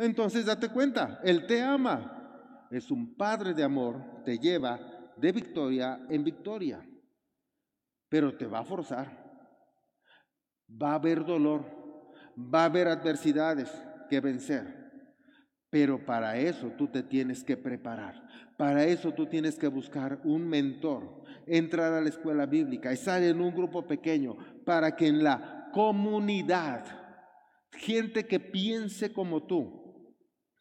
Entonces 0.00 0.46
date 0.46 0.70
cuenta, 0.70 1.20
Él 1.22 1.46
te 1.46 1.60
ama. 1.60 2.66
Es 2.70 2.90
un 2.90 3.14
Padre 3.16 3.52
de 3.52 3.62
amor, 3.62 4.22
te 4.24 4.38
lleva 4.38 4.80
de 5.18 5.30
victoria 5.30 6.00
en 6.08 6.24
victoria. 6.24 6.82
Pero 8.08 8.34
te 8.34 8.46
va 8.46 8.60
a 8.60 8.64
forzar. 8.64 9.08
Va 10.70 10.92
a 10.92 10.94
haber 10.94 11.22
dolor, 11.26 11.66
va 12.34 12.62
a 12.62 12.64
haber 12.64 12.88
adversidades 12.88 13.70
que 14.08 14.20
vencer. 14.20 14.80
Pero 15.68 16.04
para 16.06 16.38
eso 16.38 16.72
tú 16.78 16.88
te 16.88 17.02
tienes 17.02 17.44
que 17.44 17.58
preparar. 17.58 18.26
Para 18.56 18.84
eso 18.84 19.12
tú 19.12 19.26
tienes 19.26 19.58
que 19.58 19.68
buscar 19.68 20.18
un 20.24 20.48
mentor, 20.48 21.24
entrar 21.46 21.92
a 21.92 22.00
la 22.00 22.08
escuela 22.08 22.46
bíblica, 22.46 22.90
estar 22.90 23.22
en 23.22 23.38
un 23.38 23.54
grupo 23.54 23.86
pequeño, 23.86 24.38
para 24.64 24.96
que 24.96 25.08
en 25.08 25.22
la 25.22 25.68
comunidad, 25.74 26.86
gente 27.72 28.26
que 28.26 28.40
piense 28.40 29.12
como 29.12 29.42
tú, 29.42 29.79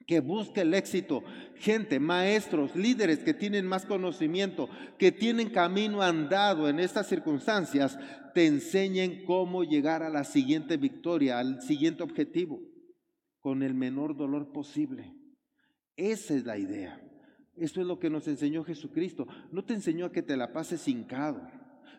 que 0.09 0.21
busque 0.21 0.61
el 0.61 0.73
éxito, 0.73 1.23
gente, 1.57 1.99
maestros, 1.99 2.75
líderes 2.75 3.19
que 3.19 3.35
tienen 3.35 3.67
más 3.67 3.85
conocimiento, 3.85 4.67
que 4.97 5.11
tienen 5.11 5.51
camino 5.51 6.01
andado 6.01 6.67
en 6.67 6.79
estas 6.79 7.05
circunstancias, 7.05 7.95
te 8.33 8.47
enseñen 8.47 9.23
cómo 9.23 9.63
llegar 9.63 10.01
a 10.01 10.09
la 10.09 10.23
siguiente 10.23 10.77
victoria, 10.77 11.37
al 11.37 11.61
siguiente 11.61 12.01
objetivo, 12.01 12.59
con 13.39 13.61
el 13.61 13.75
menor 13.75 14.17
dolor 14.17 14.51
posible. 14.51 15.13
Esa 15.95 16.33
es 16.33 16.43
la 16.43 16.57
idea. 16.57 16.99
Eso 17.55 17.79
es 17.79 17.85
lo 17.85 17.99
que 17.99 18.09
nos 18.09 18.27
enseñó 18.27 18.63
Jesucristo. 18.63 19.27
No 19.51 19.63
te 19.63 19.75
enseñó 19.75 20.07
a 20.07 20.11
que 20.11 20.23
te 20.23 20.35
la 20.35 20.51
pases 20.51 20.87
hincado 20.87 21.47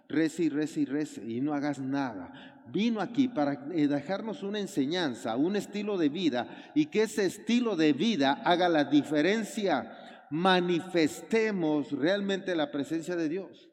rece 0.09 0.45
y 0.45 0.49
rece 0.49 0.81
y 0.81 0.85
rece 0.85 1.25
y 1.25 1.41
no 1.41 1.55
hagas 1.55 1.79
nada. 1.79 2.63
Vino 2.73 3.01
aquí 3.01 3.29
para 3.29 3.65
eh, 3.73 3.89
dejarnos 3.89 4.43
una 4.43 4.61
enseñanza, 4.61 5.37
un 5.37 5.57
estilo 5.57 5.99
de 5.99 6.09
vida 6.09 6.73
y 6.75 6.87
que 6.87 7.03
ese 7.03 7.27
estilo 7.27 7.77
de 7.77 7.93
vida 7.93 8.43
haga 8.45 8.69
la 8.69 8.85
diferencia. 8.85 9.97
Manifestemos 10.31 11.91
realmente 11.91 12.55
la 12.55 12.71
presencia 12.71 13.17
de 13.17 13.29
Dios. 13.29 13.71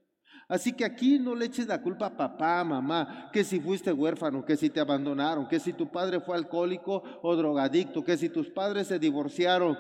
Así 0.50 0.72
que 0.72 0.86
aquí 0.86 1.20
no 1.20 1.36
le 1.36 1.46
eches 1.46 1.68
la 1.68 1.82
culpa 1.82 2.06
a 2.08 2.18
papá, 2.18 2.64
mamá, 2.64 3.30
que 3.34 3.44
si 3.44 3.60
fuiste 3.60 3.92
huérfano, 3.92 4.46
que 4.46 4.56
si 4.56 4.70
te 4.70 4.80
abandonaron, 4.80 5.48
que 5.48 5.60
si 5.60 5.74
tu 5.74 5.92
padre 5.92 6.22
fue 6.22 6.38
alcohólico 6.38 7.04
o 7.22 7.36
drogadicto, 7.36 8.04
que 8.04 8.18
si 8.18 8.30
tus 8.30 8.50
padres 8.50 8.88
se 8.88 8.98
divorciaron. 8.98 9.78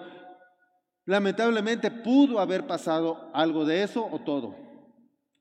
Lamentablemente 1.06 1.90
pudo 1.90 2.40
haber 2.40 2.68
pasado 2.68 3.32
algo 3.34 3.64
de 3.64 3.82
eso 3.82 4.06
o 4.06 4.20
todo. 4.20 4.67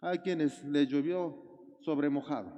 Hay 0.07 0.21
quienes 0.21 0.63
les 0.63 0.87
llovió 0.87 1.35
sobre 1.81 2.09
mojado. 2.09 2.53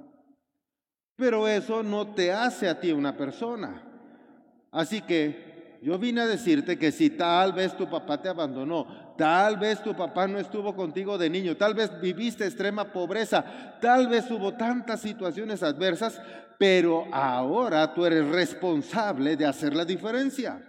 Pero 1.15 1.47
eso 1.47 1.81
no 1.81 2.13
te 2.13 2.31
hace 2.31 2.69
a 2.69 2.79
ti 2.79 2.91
una 2.91 3.17
persona. 3.17 3.81
Así 4.71 5.01
que 5.01 5.79
yo 5.81 5.97
vine 5.97 6.21
a 6.21 6.27
decirte 6.27 6.77
que 6.77 6.91
si 6.91 7.09
tal 7.09 7.53
vez 7.53 7.75
tu 7.75 7.89
papá 7.89 8.21
te 8.21 8.29
abandonó, 8.29 9.15
tal 9.17 9.57
vez 9.57 9.81
tu 9.81 9.95
papá 9.95 10.27
no 10.27 10.37
estuvo 10.37 10.75
contigo 10.75 11.17
de 11.17 11.27
niño, 11.31 11.57
tal 11.57 11.73
vez 11.73 11.99
viviste 11.99 12.45
extrema 12.45 12.93
pobreza, 12.93 13.43
tal 13.81 14.07
vez 14.07 14.29
hubo 14.29 14.53
tantas 14.53 15.01
situaciones 15.01 15.63
adversas, 15.63 16.21
pero 16.59 17.07
ahora 17.11 17.95
tú 17.95 18.05
eres 18.05 18.27
responsable 18.27 19.35
de 19.35 19.47
hacer 19.47 19.75
la 19.75 19.85
diferencia. 19.85 20.63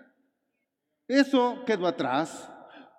Eso 1.06 1.62
quedó 1.66 1.87
atrás. 1.87 2.50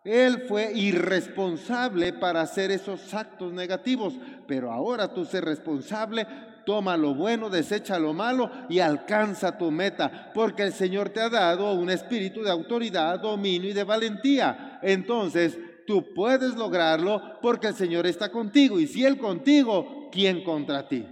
Él 0.03 0.45
fue 0.47 0.71
irresponsable 0.73 2.13
para 2.13 2.41
hacer 2.41 2.71
esos 2.71 3.13
actos 3.13 3.53
negativos, 3.53 4.15
pero 4.47 4.71
ahora 4.71 5.13
tú 5.13 5.25
ser 5.25 5.45
responsable, 5.45 6.25
toma 6.65 6.97
lo 6.97 7.13
bueno, 7.13 7.49
desecha 7.49 7.99
lo 7.99 8.13
malo 8.13 8.49
y 8.67 8.79
alcanza 8.79 9.57
tu 9.57 9.69
meta, 9.69 10.31
porque 10.33 10.63
el 10.63 10.73
Señor 10.73 11.09
te 11.09 11.21
ha 11.21 11.29
dado 11.29 11.73
un 11.73 11.89
espíritu 11.89 12.41
de 12.41 12.49
autoridad, 12.49 13.19
dominio 13.19 13.69
y 13.69 13.73
de 13.73 13.83
valentía. 13.83 14.79
Entonces, 14.81 15.57
tú 15.85 16.13
puedes 16.15 16.55
lograrlo 16.55 17.39
porque 17.41 17.67
el 17.67 17.75
Señor 17.75 18.07
está 18.07 18.31
contigo. 18.31 18.79
Y 18.79 18.87
si 18.87 19.05
Él 19.05 19.19
contigo, 19.19 20.09
¿quién 20.11 20.43
contra 20.43 20.87
ti? 20.87 21.07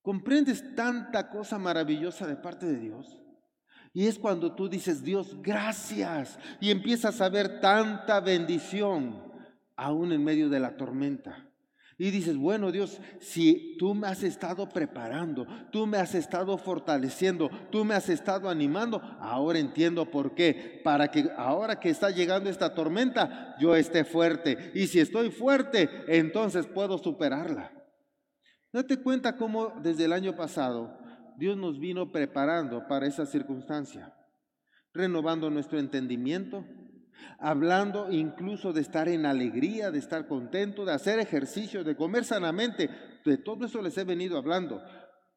¿Comprendes 0.00 0.74
tanta 0.76 1.28
cosa 1.28 1.58
maravillosa 1.58 2.26
de 2.26 2.36
parte 2.36 2.66
de 2.66 2.78
Dios? 2.78 3.18
Y 3.98 4.06
es 4.06 4.16
cuando 4.16 4.52
tú 4.52 4.68
dices, 4.68 5.02
Dios, 5.02 5.36
gracias. 5.42 6.38
Y 6.60 6.70
empiezas 6.70 7.20
a 7.20 7.28
ver 7.28 7.58
tanta 7.60 8.20
bendición 8.20 9.20
aún 9.74 10.12
en 10.12 10.22
medio 10.22 10.48
de 10.48 10.60
la 10.60 10.76
tormenta. 10.76 11.50
Y 11.98 12.12
dices, 12.12 12.36
bueno 12.36 12.70
Dios, 12.70 13.00
si 13.18 13.74
tú 13.76 13.96
me 13.96 14.06
has 14.06 14.22
estado 14.22 14.68
preparando, 14.68 15.48
tú 15.72 15.84
me 15.84 15.98
has 15.98 16.14
estado 16.14 16.56
fortaleciendo, 16.58 17.50
tú 17.72 17.84
me 17.84 17.96
has 17.96 18.08
estado 18.08 18.48
animando, 18.48 19.02
ahora 19.18 19.58
entiendo 19.58 20.08
por 20.08 20.32
qué. 20.36 20.80
Para 20.84 21.10
que 21.10 21.28
ahora 21.36 21.80
que 21.80 21.90
está 21.90 22.10
llegando 22.10 22.50
esta 22.50 22.74
tormenta, 22.74 23.56
yo 23.58 23.74
esté 23.74 24.04
fuerte. 24.04 24.70
Y 24.76 24.86
si 24.86 25.00
estoy 25.00 25.32
fuerte, 25.32 25.90
entonces 26.06 26.68
puedo 26.68 26.98
superarla. 26.98 27.72
Date 28.72 29.02
cuenta 29.02 29.36
cómo 29.36 29.72
desde 29.82 30.04
el 30.04 30.12
año 30.12 30.36
pasado 30.36 31.07
Dios 31.38 31.56
nos 31.56 31.78
vino 31.78 32.10
preparando 32.10 32.88
para 32.88 33.06
esa 33.06 33.24
circunstancia, 33.24 34.12
renovando 34.92 35.50
nuestro 35.50 35.78
entendimiento, 35.78 36.64
hablando 37.38 38.10
incluso 38.10 38.72
de 38.72 38.80
estar 38.80 39.08
en 39.08 39.24
alegría, 39.24 39.92
de 39.92 40.00
estar 40.00 40.26
contento, 40.26 40.84
de 40.84 40.92
hacer 40.94 41.20
ejercicio, 41.20 41.84
de 41.84 41.94
comer 41.94 42.24
sanamente. 42.24 42.90
De 43.24 43.38
todo 43.38 43.66
eso 43.66 43.80
les 43.80 43.96
he 43.98 44.02
venido 44.02 44.36
hablando. 44.36 44.82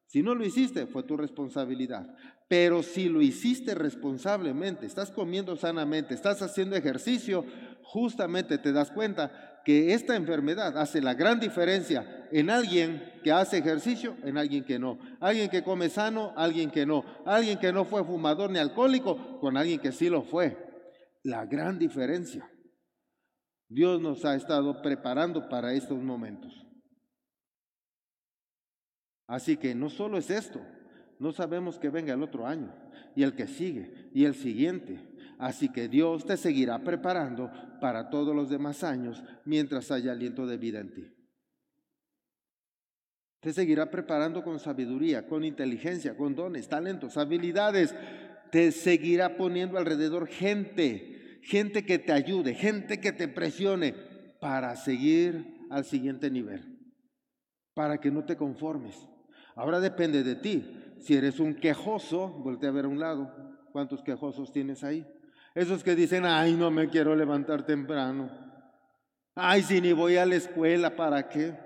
Si 0.08 0.24
no 0.24 0.34
lo 0.34 0.44
hiciste, 0.44 0.88
fue 0.88 1.04
tu 1.04 1.18
responsabilidad. 1.18 2.16
Pero 2.50 2.82
si 2.82 3.08
lo 3.08 3.22
hiciste 3.22 3.76
responsablemente, 3.76 4.88
estás 4.88 5.12
comiendo 5.12 5.56
sanamente, 5.56 6.16
estás 6.16 6.42
haciendo 6.42 6.76
ejercicio, 6.76 7.46
justamente 7.84 8.58
te 8.58 8.74
das 8.74 8.90
cuenta 8.90 9.51
que 9.66 9.94
esta 9.94 10.16
enfermedad 10.16 10.78
hace 10.78 11.02
la 11.02 11.14
gran 11.14 11.40
diferencia 11.40 12.28
en 12.32 12.50
alguien 12.50 13.02
que 13.24 13.32
hace 13.32 13.58
ejercicio, 13.58 14.16
en 14.24 14.38
alguien 14.38 14.64
que 14.64 14.80
no. 14.80 14.98
Alguien 15.20 15.50
que 15.50 15.64
come 15.64 15.90
sano, 15.90 16.34
alguien 16.36 16.72
que 16.72 16.86
no. 16.86 17.04
Alguien 17.26 17.60
que 17.60 17.72
no 17.72 17.86
fue 17.86 18.04
fumador 18.04 18.50
ni 18.50 18.60
alcohólico, 18.60 19.40
con 19.40 19.58
alguien 19.58 19.80
que 19.80 19.92
sí 19.92 20.10
lo 20.10 20.24
fue. 20.24 20.58
La 21.24 21.46
gran 21.46 21.78
diferencia. 21.78 22.50
Dios 23.70 24.02
nos 24.02 24.26
ha 24.26 24.36
estado 24.36 24.82
preparando 24.82 25.48
para 25.48 25.74
estos 25.74 26.02
momentos. 26.02 26.54
Así 29.28 29.56
que 29.56 29.74
no 29.74 29.90
solo 29.90 30.18
es 30.18 30.30
esto, 30.30 30.60
no 31.20 31.32
sabemos 31.32 31.80
que 31.80 31.90
venga 31.90 32.14
el 32.14 32.22
otro 32.22 32.46
año 32.46 32.76
y 33.16 33.24
el 33.24 33.34
que 33.34 33.48
sigue 33.48 34.10
y 34.14 34.26
el 34.26 34.36
siguiente. 34.36 35.11
Así 35.42 35.70
que 35.70 35.88
Dios 35.88 36.24
te 36.24 36.38
seguirá 36.38 36.78
preparando 36.84 37.52
para 37.82 38.12
todos 38.12 38.36
los 38.36 38.48
demás 38.48 38.84
años 38.84 39.24
mientras 39.44 39.90
haya 39.90 40.12
aliento 40.12 40.46
de 40.46 40.58
vida 40.58 40.80
en 40.80 40.94
ti. 40.94 41.12
Te 43.40 43.52
seguirá 43.52 43.90
preparando 43.90 44.44
con 44.44 44.60
sabiduría, 44.60 45.26
con 45.26 45.44
inteligencia, 45.44 46.16
con 46.16 46.36
dones, 46.36 46.70
talentos, 46.70 47.18
habilidades. 47.18 47.96
Te 48.52 48.72
seguirá 48.72 49.36
poniendo 49.36 49.80
alrededor 49.80 50.28
gente, 50.28 51.40
gente 51.42 51.84
que 51.84 51.98
te 51.98 52.12
ayude, 52.12 52.54
gente 52.54 53.00
que 53.00 53.12
te 53.12 53.28
presione 53.28 53.96
para 54.40 54.76
seguir 54.76 55.66
al 55.72 55.86
siguiente 55.86 56.30
nivel, 56.30 56.78
para 57.74 58.00
que 58.00 58.12
no 58.12 58.26
te 58.26 58.38
conformes 58.38 58.96
Ahora 59.56 59.80
depende 59.80 60.24
de 60.24 60.36
ti. 60.36 60.96
Si 61.00 61.16
eres 61.16 61.40
un 61.40 61.56
quejoso, 61.56 62.30
voltea 62.30 62.70
a 62.70 62.74
ver 62.74 62.86
a 62.86 62.90
un 62.90 63.00
lado. 63.00 63.34
¿Cuántos 63.72 64.04
quejosos 64.04 64.52
tienes 64.52 64.84
ahí? 64.84 65.06
Esos 65.54 65.84
que 65.84 65.96
dicen, 65.96 66.26
ay, 66.26 66.54
no 66.54 66.72
me 66.72 66.90
quiero 66.90 67.16
levantar 67.16 67.66
temprano. 67.66 68.30
Ay, 69.36 69.64
si 69.64 69.82
ni 69.82 69.94
voy 69.94 70.18
a 70.18 70.26
la 70.26 70.36
escuela, 70.36 70.96
¿para 70.96 71.28
qué? 71.30 71.58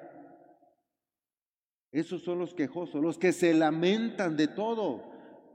Esos 1.91 2.23
son 2.23 2.39
los 2.39 2.53
quejosos, 2.53 3.01
los 3.01 3.17
que 3.17 3.31
se 3.31 3.53
lamentan 3.53 4.35
de 4.35 4.47
todo. 4.47 5.03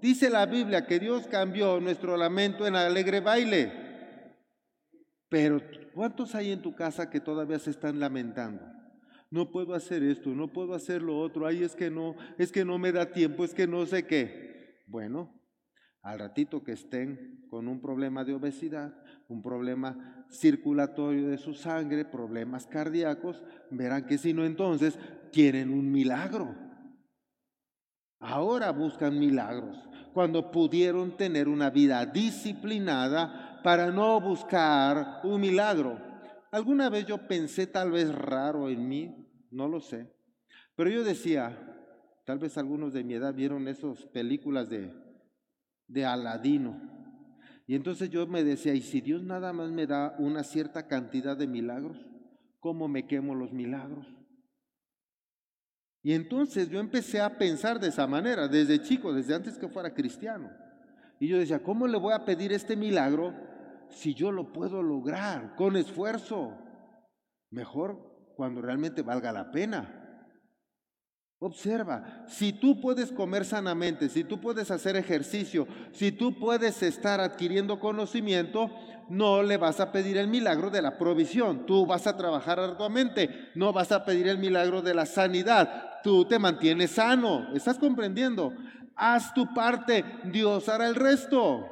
Dice 0.00 0.30
la 0.30 0.46
Biblia 0.46 0.86
que 0.86 0.98
Dios 0.98 1.26
cambió 1.26 1.80
nuestro 1.80 2.16
lamento 2.16 2.66
en 2.66 2.76
alegre 2.76 3.20
baile. 3.20 3.72
Pero 5.28 5.60
¿cuántos 5.94 6.34
hay 6.34 6.52
en 6.52 6.62
tu 6.62 6.74
casa 6.74 7.10
que 7.10 7.20
todavía 7.20 7.58
se 7.58 7.70
están 7.70 8.00
lamentando? 8.00 8.80
no 9.30 9.52
puedo 9.52 9.74
hacer 9.74 10.02
esto, 10.02 10.30
no 10.30 10.52
puedo 10.52 10.74
hacer 10.74 11.02
lo 11.02 11.18
otro, 11.18 11.46
ay, 11.46 11.62
es 11.62 11.76
que 11.76 11.88
no, 11.90 12.16
es 12.36 12.50
que 12.50 12.64
no 12.64 12.78
me 12.78 12.90
da 12.92 13.12
tiempo, 13.12 13.44
es 13.44 13.54
que 13.54 13.66
no 13.66 13.86
sé 13.86 14.04
qué. 14.06 14.82
Bueno, 14.86 15.39
al 16.02 16.18
ratito 16.18 16.62
que 16.62 16.72
estén 16.72 17.46
con 17.50 17.68
un 17.68 17.80
problema 17.80 18.24
de 18.24 18.34
obesidad, 18.34 18.94
un 19.28 19.42
problema 19.42 20.24
circulatorio 20.30 21.28
de 21.28 21.38
su 21.38 21.54
sangre, 21.54 22.04
problemas 22.04 22.66
cardíacos, 22.66 23.42
verán 23.70 24.06
que 24.06 24.18
si 24.18 24.32
no 24.32 24.44
entonces 24.44 24.98
quieren 25.32 25.70
un 25.70 25.90
milagro. 25.90 26.54
Ahora 28.18 28.70
buscan 28.70 29.18
milagros, 29.18 29.76
cuando 30.12 30.50
pudieron 30.50 31.16
tener 31.16 31.48
una 31.48 31.70
vida 31.70 32.04
disciplinada 32.06 33.60
para 33.62 33.90
no 33.90 34.20
buscar 34.20 35.20
un 35.24 35.40
milagro. 35.40 35.98
Alguna 36.50 36.90
vez 36.90 37.06
yo 37.06 37.26
pensé 37.28 37.66
tal 37.66 37.90
vez 37.92 38.12
raro 38.14 38.68
en 38.68 38.88
mí, 38.88 39.26
no 39.50 39.68
lo 39.68 39.80
sé, 39.80 40.12
pero 40.76 40.90
yo 40.90 41.04
decía, 41.04 41.58
tal 42.24 42.38
vez 42.38 42.58
algunos 42.58 42.92
de 42.92 43.04
mi 43.04 43.14
edad 43.14 43.34
vieron 43.34 43.68
esas 43.68 44.04
películas 44.06 44.68
de, 44.68 44.92
de 45.90 46.04
Aladino. 46.04 46.80
Y 47.66 47.74
entonces 47.74 48.10
yo 48.10 48.26
me 48.26 48.42
decía, 48.42 48.74
¿y 48.74 48.80
si 48.80 49.00
Dios 49.00 49.22
nada 49.22 49.52
más 49.52 49.70
me 49.70 49.86
da 49.86 50.14
una 50.18 50.42
cierta 50.42 50.88
cantidad 50.88 51.36
de 51.36 51.46
milagros? 51.46 51.98
¿Cómo 52.58 52.88
me 52.88 53.06
quemo 53.06 53.34
los 53.34 53.52
milagros? 53.52 54.06
Y 56.02 56.14
entonces 56.14 56.68
yo 56.68 56.80
empecé 56.80 57.20
a 57.20 57.36
pensar 57.38 57.78
de 57.78 57.88
esa 57.88 58.06
manera, 58.06 58.48
desde 58.48 58.82
chico, 58.82 59.12
desde 59.12 59.34
antes 59.34 59.58
que 59.58 59.68
fuera 59.68 59.94
cristiano. 59.94 60.50
Y 61.18 61.28
yo 61.28 61.38
decía, 61.38 61.62
¿cómo 61.62 61.86
le 61.86 61.98
voy 61.98 62.14
a 62.14 62.24
pedir 62.24 62.52
este 62.52 62.74
milagro 62.74 63.34
si 63.90 64.14
yo 64.14 64.32
lo 64.32 64.52
puedo 64.52 64.82
lograr 64.82 65.54
con 65.56 65.76
esfuerzo? 65.76 66.56
Mejor 67.50 68.32
cuando 68.36 68.62
realmente 68.62 69.02
valga 69.02 69.30
la 69.30 69.50
pena. 69.50 69.99
Observa, 71.42 72.26
si 72.28 72.52
tú 72.52 72.82
puedes 72.82 73.10
comer 73.10 73.46
sanamente, 73.46 74.10
si 74.10 74.24
tú 74.24 74.38
puedes 74.38 74.70
hacer 74.70 74.94
ejercicio, 74.96 75.66
si 75.90 76.12
tú 76.12 76.38
puedes 76.38 76.82
estar 76.82 77.18
adquiriendo 77.18 77.80
conocimiento, 77.80 78.70
no 79.08 79.42
le 79.42 79.56
vas 79.56 79.80
a 79.80 79.90
pedir 79.90 80.18
el 80.18 80.28
milagro 80.28 80.68
de 80.68 80.82
la 80.82 80.98
provisión. 80.98 81.64
Tú 81.64 81.86
vas 81.86 82.06
a 82.06 82.18
trabajar 82.18 82.60
arduamente, 82.60 83.48
no 83.54 83.72
vas 83.72 83.90
a 83.90 84.04
pedir 84.04 84.28
el 84.28 84.36
milagro 84.36 84.82
de 84.82 84.92
la 84.92 85.06
sanidad. 85.06 86.00
Tú 86.02 86.26
te 86.26 86.38
mantienes 86.38 86.90
sano. 86.90 87.48
¿Estás 87.54 87.78
comprendiendo? 87.78 88.52
Haz 88.94 89.32
tu 89.32 89.54
parte, 89.54 90.04
Dios 90.24 90.68
hará 90.68 90.88
el 90.88 90.94
resto. 90.94 91.66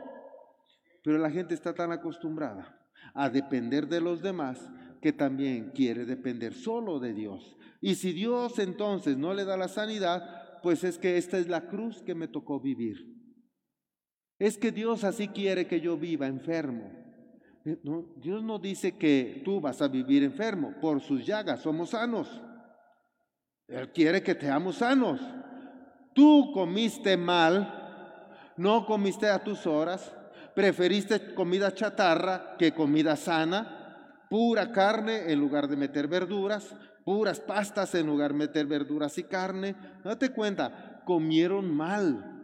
Pero 1.05 1.19
la 1.19 1.31
gente 1.31 1.53
está 1.53 1.75
tan 1.75 1.93
acostumbrada 1.93 2.75
a 3.13 3.29
depender 3.29 3.87
de 3.87 4.01
los 4.01 4.23
demás 4.23 4.59
que 5.01 5.13
también 5.13 5.71
quiere 5.75 6.05
depender 6.05 6.55
solo 6.55 6.99
de 6.99 7.15
Dios. 7.15 7.57
Y 7.81 7.95
si 7.95 8.13
Dios 8.13 8.59
entonces 8.59 9.17
no 9.17 9.35
le 9.35 9.45
da 9.45 9.57
la 9.57 9.69
sanidad, 9.69 10.61
pues 10.63 10.85
es 10.85 10.99
que 10.99 11.17
esta 11.17 11.39
es 11.39 11.49
la 11.49 11.69
cruz 11.69 12.03
que 12.03 12.15
me 12.15 12.29
tocó 12.29 12.61
vivir. 12.61 13.19
Es 14.39 14.59
que 14.59 14.73
Dios 14.73 15.05
así 15.05 15.29
quiere 15.29 15.67
que 15.67 15.81
yo 15.81 15.97
viva 15.97 16.27
enfermo. 16.27 16.91
Eh, 17.65 17.79
Dios 18.17 18.43
no 18.43 18.59
dice 18.59 18.97
que 18.97 19.43
tú 19.45 19.61
vas 19.61 19.83
a 19.83 19.89
vivir 19.89 20.23
enfermo, 20.23 20.75
por 20.81 21.01
sus 21.01 21.27
llagas 21.27 21.61
somos 21.61 21.91
sanos. 21.91 22.41
Él 23.67 23.93
quiere 23.93 24.23
que 24.23 24.35
teamos 24.35 24.77
sanos. 24.77 25.21
Tú 26.15 26.53
comiste 26.53 27.17
mal, 27.17 28.53
no 28.57 28.87
comiste 28.87 29.29
a 29.29 29.43
tus 29.45 29.67
horas, 29.67 30.13
preferiste 30.55 31.35
comida 31.35 31.73
chatarra 31.75 32.57
que 32.59 32.73
comida 32.73 33.15
sana, 33.15 33.78
pura 34.29 34.73
carne 34.73 35.33
en 35.33 35.39
lugar 35.39 35.69
de 35.69 35.77
meter 35.77 36.09
verduras, 36.09 36.75
puras 37.05 37.41
pastas 37.41 37.95
en 37.95 38.07
lugar 38.07 38.33
de 38.33 38.39
meter 38.39 38.67
verduras 38.67 39.17
y 39.19 39.25
carne. 39.25 39.75
Date 40.05 40.31
cuenta, 40.31 41.03
comieron 41.05 41.75
mal. 41.75 42.35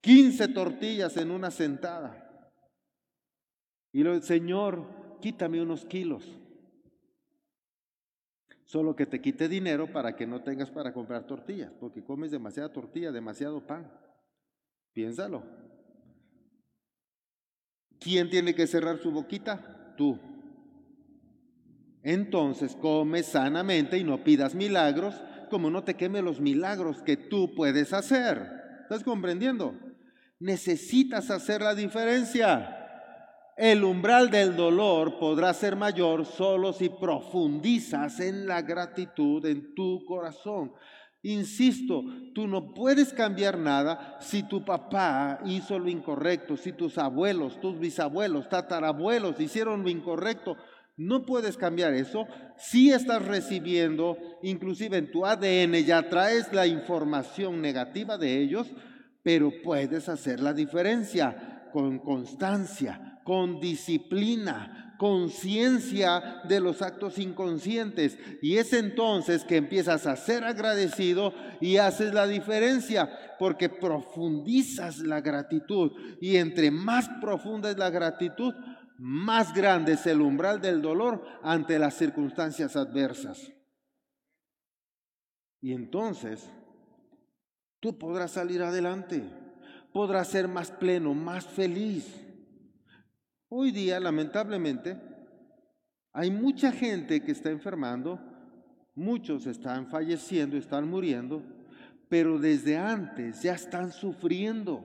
15 0.00 0.48
tortillas 0.48 1.16
en 1.16 1.30
una 1.30 1.50
sentada. 1.50 2.52
Y 3.92 4.02
el 4.02 4.22
Señor, 4.22 5.18
quítame 5.20 5.62
unos 5.62 5.84
kilos. 5.84 6.26
Solo 8.64 8.96
que 8.96 9.06
te 9.06 9.20
quite 9.20 9.48
dinero 9.48 9.92
para 9.92 10.16
que 10.16 10.26
no 10.26 10.42
tengas 10.42 10.70
para 10.70 10.92
comprar 10.92 11.26
tortillas, 11.26 11.72
porque 11.78 12.02
comes 12.02 12.30
demasiada 12.30 12.72
tortilla, 12.72 13.12
demasiado 13.12 13.66
pan. 13.66 13.90
Piénsalo. 14.92 15.42
¿Quién 18.00 18.28
tiene 18.30 18.54
que 18.54 18.66
cerrar 18.66 18.98
su 18.98 19.10
boquita? 19.10 19.94
Tú. 19.96 20.18
Entonces 22.04 22.76
come 22.76 23.22
sanamente 23.22 23.96
y 23.96 24.04
no 24.04 24.22
pidas 24.22 24.54
milagros, 24.54 25.14
como 25.50 25.70
no 25.70 25.84
te 25.84 25.94
queme 25.94 26.20
los 26.20 26.38
milagros 26.38 27.02
que 27.02 27.16
tú 27.16 27.54
puedes 27.54 27.94
hacer. 27.94 28.46
¿Estás 28.82 29.02
comprendiendo? 29.02 29.74
Necesitas 30.38 31.30
hacer 31.30 31.62
la 31.62 31.74
diferencia. 31.74 32.80
el 33.56 33.84
umbral 33.84 34.30
del 34.30 34.56
dolor 34.56 35.18
podrá 35.18 35.54
ser 35.54 35.76
mayor 35.76 36.26
solo 36.26 36.72
si 36.72 36.88
profundizas 36.88 38.18
en 38.20 38.46
la 38.46 38.60
gratitud 38.62 39.46
en 39.46 39.74
tu 39.74 40.04
corazón. 40.04 40.72
Insisto, 41.22 42.02
tú 42.34 42.46
no 42.46 42.74
puedes 42.74 43.14
cambiar 43.14 43.56
nada 43.56 44.18
si 44.20 44.42
tu 44.42 44.62
papá 44.62 45.38
hizo 45.46 45.78
lo 45.78 45.88
incorrecto, 45.88 46.58
si 46.58 46.72
tus 46.72 46.98
abuelos, 46.98 47.58
tus 47.60 47.78
bisabuelos, 47.78 48.50
tatarabuelos 48.50 49.40
hicieron 49.40 49.82
lo 49.82 49.88
incorrecto. 49.88 50.58
No 50.96 51.26
puedes 51.26 51.56
cambiar 51.56 51.92
eso. 51.94 52.26
Si 52.56 52.92
estás 52.92 53.24
recibiendo, 53.24 54.16
inclusive 54.42 54.96
en 54.96 55.10
tu 55.10 55.26
ADN 55.26 55.74
ya 55.84 56.08
traes 56.08 56.52
la 56.52 56.66
información 56.66 57.60
negativa 57.60 58.16
de 58.16 58.40
ellos, 58.40 58.70
pero 59.22 59.50
puedes 59.62 60.08
hacer 60.08 60.40
la 60.40 60.52
diferencia 60.52 61.68
con 61.72 61.98
constancia, 61.98 63.20
con 63.24 63.58
disciplina, 63.58 64.94
conciencia 64.98 66.42
de 66.44 66.60
los 66.60 66.82
actos 66.82 67.18
inconscientes. 67.18 68.16
Y 68.40 68.58
es 68.58 68.72
entonces 68.72 69.44
que 69.44 69.56
empiezas 69.56 70.06
a 70.06 70.14
ser 70.14 70.44
agradecido 70.44 71.34
y 71.60 71.78
haces 71.78 72.14
la 72.14 72.28
diferencia, 72.28 73.10
porque 73.38 73.68
profundizas 73.68 74.98
la 74.98 75.20
gratitud. 75.20 75.92
Y 76.20 76.36
entre 76.36 76.70
más 76.70 77.08
profunda 77.20 77.70
es 77.70 77.78
la 77.78 77.90
gratitud, 77.90 78.54
más 78.98 79.52
grande 79.52 79.94
es 79.94 80.06
el 80.06 80.20
umbral 80.20 80.60
del 80.60 80.80
dolor 80.80 81.24
ante 81.42 81.78
las 81.78 81.94
circunstancias 81.94 82.76
adversas. 82.76 83.52
Y 85.60 85.72
entonces 85.72 86.48
tú 87.80 87.98
podrás 87.98 88.32
salir 88.32 88.62
adelante, 88.62 89.22
podrás 89.92 90.28
ser 90.28 90.46
más 90.46 90.70
pleno, 90.70 91.14
más 91.14 91.46
feliz. 91.46 92.20
Hoy 93.48 93.70
día, 93.70 93.98
lamentablemente, 93.98 95.00
hay 96.12 96.30
mucha 96.30 96.70
gente 96.70 97.22
que 97.22 97.32
está 97.32 97.50
enfermando, 97.50 98.20
muchos 98.94 99.46
están 99.46 99.88
falleciendo, 99.88 100.56
están 100.56 100.88
muriendo, 100.88 101.42
pero 102.08 102.38
desde 102.38 102.76
antes 102.76 103.42
ya 103.42 103.54
están 103.54 103.90
sufriendo. 103.90 104.84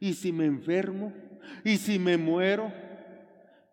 ¿Y 0.00 0.14
si 0.14 0.32
me 0.32 0.46
enfermo? 0.46 1.12
¿Y 1.64 1.76
si 1.76 1.98
me 1.98 2.16
muero? 2.16 2.72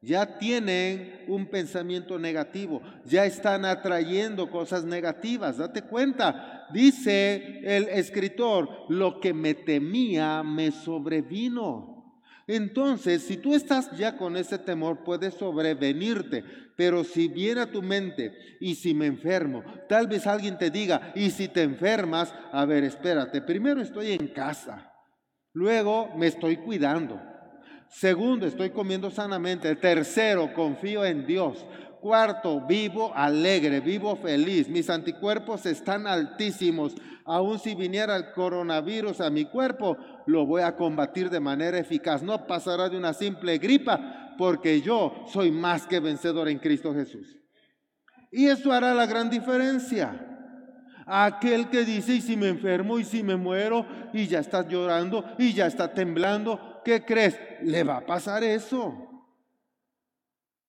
Ya 0.01 0.38
tienen 0.38 1.25
un 1.27 1.47
pensamiento 1.47 2.17
negativo, 2.17 2.81
ya 3.05 3.25
están 3.25 3.65
atrayendo 3.65 4.49
cosas 4.49 4.85
negativas. 4.85 5.57
Date 5.57 5.81
cuenta, 5.81 6.67
dice 6.71 7.59
el 7.63 7.89
escritor, 7.89 8.69
lo 8.88 9.19
que 9.19 9.33
me 9.33 9.53
temía 9.53 10.41
me 10.41 10.71
sobrevino. 10.71 11.99
Entonces, 12.47 13.23
si 13.23 13.38
tú 13.38 13.53
estás 13.53 13.95
ya 13.97 14.17
con 14.17 14.35
ese 14.35 14.57
temor, 14.57 15.03
puede 15.03 15.29
sobrevenirte. 15.31 16.43
Pero 16.75 17.03
si 17.03 17.27
viene 17.27 17.62
a 17.62 17.71
tu 17.71 17.83
mente 17.83 18.33
y 18.62 18.75
si 18.75 18.93
me 18.93 19.05
enfermo, 19.05 19.63
tal 19.89 20.07
vez 20.07 20.25
alguien 20.25 20.57
te 20.57 20.71
diga, 20.71 21.12
y 21.13 21.29
si 21.29 21.49
te 21.49 21.62
enfermas, 21.62 22.33
a 22.53 22.63
ver, 22.63 22.85
espérate, 22.85 23.41
primero 23.41 23.81
estoy 23.81 24.13
en 24.13 24.29
casa, 24.29 24.93
luego 25.51 26.09
me 26.15 26.27
estoy 26.27 26.55
cuidando. 26.55 27.21
Segundo, 27.89 28.45
estoy 28.45 28.69
comiendo 28.69 29.10
sanamente. 29.10 29.75
Tercero, 29.75 30.54
confío 30.54 31.04
en 31.04 31.25
Dios. 31.25 31.65
Cuarto, 31.99 32.62
vivo 32.65 33.12
alegre, 33.13 33.82
vivo 33.82 34.15
feliz. 34.15 34.69
Mis 34.69 34.89
anticuerpos 34.89 35.65
están 35.65 36.08
altísimos. 36.08 36.93
Aún 37.25 37.60
si 37.60 37.75
viniera 37.75 38.15
el 38.15 38.32
coronavirus 38.32 39.21
a 39.21 39.30
mi 39.30 39.45
cuerpo, 39.45 39.97
lo 40.25 40.45
voy 40.45 40.62
a 40.62 40.75
combatir 40.75 41.30
de 41.30 41.39
manera 41.39 41.78
eficaz. 41.78 42.21
No 42.23 42.47
pasará 42.47 42.89
de 42.89 42.97
una 42.97 43.13
simple 43.13 43.58
gripa, 43.58 44.36
porque 44.38 44.82
yo 44.82 45.25
soy 45.34 45.52
más 45.52 45.86
que 45.86 45.99
vencedor 45.99 46.47
en 46.47 46.60
Cristo 46.60 46.93
Jesús. 46.93 47.38
Y 48.32 48.45
eso 48.45 48.71
hará 48.71 48.93
la 48.93 49.08
gran 49.08 49.30
diferencia. 49.30 50.28
Aquel 51.12 51.72
que 51.72 51.86
dice, 51.86 52.13
y 52.13 52.22
si 52.22 52.38
me 52.38 52.50
enfermo, 52.50 53.00
y 53.00 53.04
si 53.04 53.24
me 53.24 53.36
muero, 53.36 53.84
y 54.13 54.28
ya 54.28 54.39
está 54.39 54.67
llorando, 54.67 55.26
y 55.39 55.54
ya 55.54 55.65
está 55.65 55.91
temblando, 55.91 56.82
¿qué 56.86 57.04
crees? 57.04 57.39
Le 57.63 57.84
va 57.84 57.98
a 57.98 58.06
pasar 58.06 58.43
eso. 58.43 59.26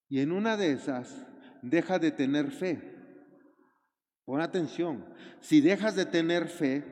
Y 0.09 0.20
en 0.20 0.33
una 0.33 0.57
de 0.57 0.72
esas, 0.72 1.26
deja 1.61 1.98
de 1.98 2.11
tener 2.11 2.50
fe. 2.53 2.81
Pon 4.24 4.40
atención, 4.40 5.05
si 5.40 5.61
dejas 5.61 5.94
de 5.94 6.07
tener 6.07 6.48
fe, 6.48 6.85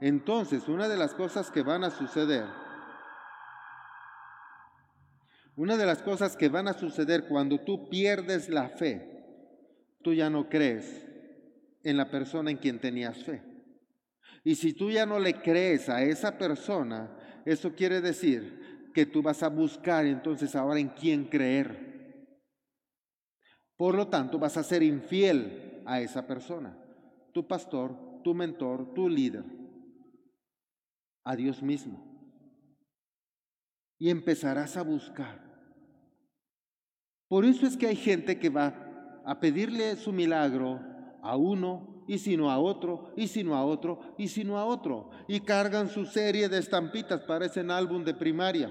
entonces 0.00 0.66
una 0.66 0.88
de 0.88 0.96
las 0.96 1.12
cosas 1.12 1.50
que 1.50 1.62
van 1.62 1.84
a 1.84 1.90
suceder, 1.90 2.46
una 5.56 5.76
de 5.76 5.84
las 5.84 6.02
cosas 6.02 6.38
que 6.38 6.48
van 6.48 6.68
a 6.68 6.72
suceder 6.72 7.28
cuando 7.28 7.60
tú 7.60 7.90
pierdes 7.90 8.48
la 8.48 8.70
fe, 8.70 9.24
tú 10.02 10.14
ya 10.14 10.30
no 10.30 10.48
crees 10.48 11.04
en 11.88 11.96
la 11.96 12.10
persona 12.10 12.50
en 12.50 12.58
quien 12.58 12.78
tenías 12.78 13.24
fe. 13.24 13.42
Y 14.44 14.54
si 14.54 14.72
tú 14.74 14.90
ya 14.90 15.06
no 15.06 15.18
le 15.18 15.40
crees 15.40 15.88
a 15.88 16.02
esa 16.02 16.36
persona, 16.36 17.16
eso 17.44 17.74
quiere 17.74 18.00
decir 18.00 18.90
que 18.94 19.06
tú 19.06 19.22
vas 19.22 19.42
a 19.42 19.48
buscar 19.48 20.04
entonces 20.04 20.54
ahora 20.54 20.80
en 20.80 20.88
quién 20.88 21.24
creer. 21.24 21.88
Por 23.76 23.94
lo 23.94 24.08
tanto, 24.08 24.38
vas 24.38 24.56
a 24.56 24.62
ser 24.62 24.82
infiel 24.82 25.82
a 25.86 26.00
esa 26.00 26.26
persona, 26.26 26.76
tu 27.32 27.46
pastor, 27.46 28.22
tu 28.22 28.34
mentor, 28.34 28.92
tu 28.92 29.08
líder, 29.08 29.44
a 31.24 31.36
Dios 31.36 31.62
mismo. 31.62 32.04
Y 33.98 34.10
empezarás 34.10 34.76
a 34.76 34.82
buscar. 34.82 35.46
Por 37.28 37.44
eso 37.44 37.66
es 37.66 37.76
que 37.76 37.86
hay 37.86 37.96
gente 37.96 38.38
que 38.38 38.50
va 38.50 39.22
a 39.24 39.40
pedirle 39.40 39.96
su 39.96 40.12
milagro 40.12 40.87
a 41.22 41.36
uno 41.36 42.04
y 42.06 42.18
sino 42.18 42.50
a 42.50 42.58
otro, 42.58 43.12
y 43.16 43.28
sino 43.28 43.54
a 43.54 43.64
otro, 43.64 44.14
y 44.16 44.28
sino 44.28 44.58
a 44.58 44.64
otro. 44.64 45.10
Y 45.26 45.40
cargan 45.40 45.88
su 45.88 46.06
serie 46.06 46.48
de 46.48 46.58
estampitas, 46.58 47.22
parecen 47.22 47.70
álbum 47.70 48.04
de 48.04 48.14
primaria. 48.14 48.70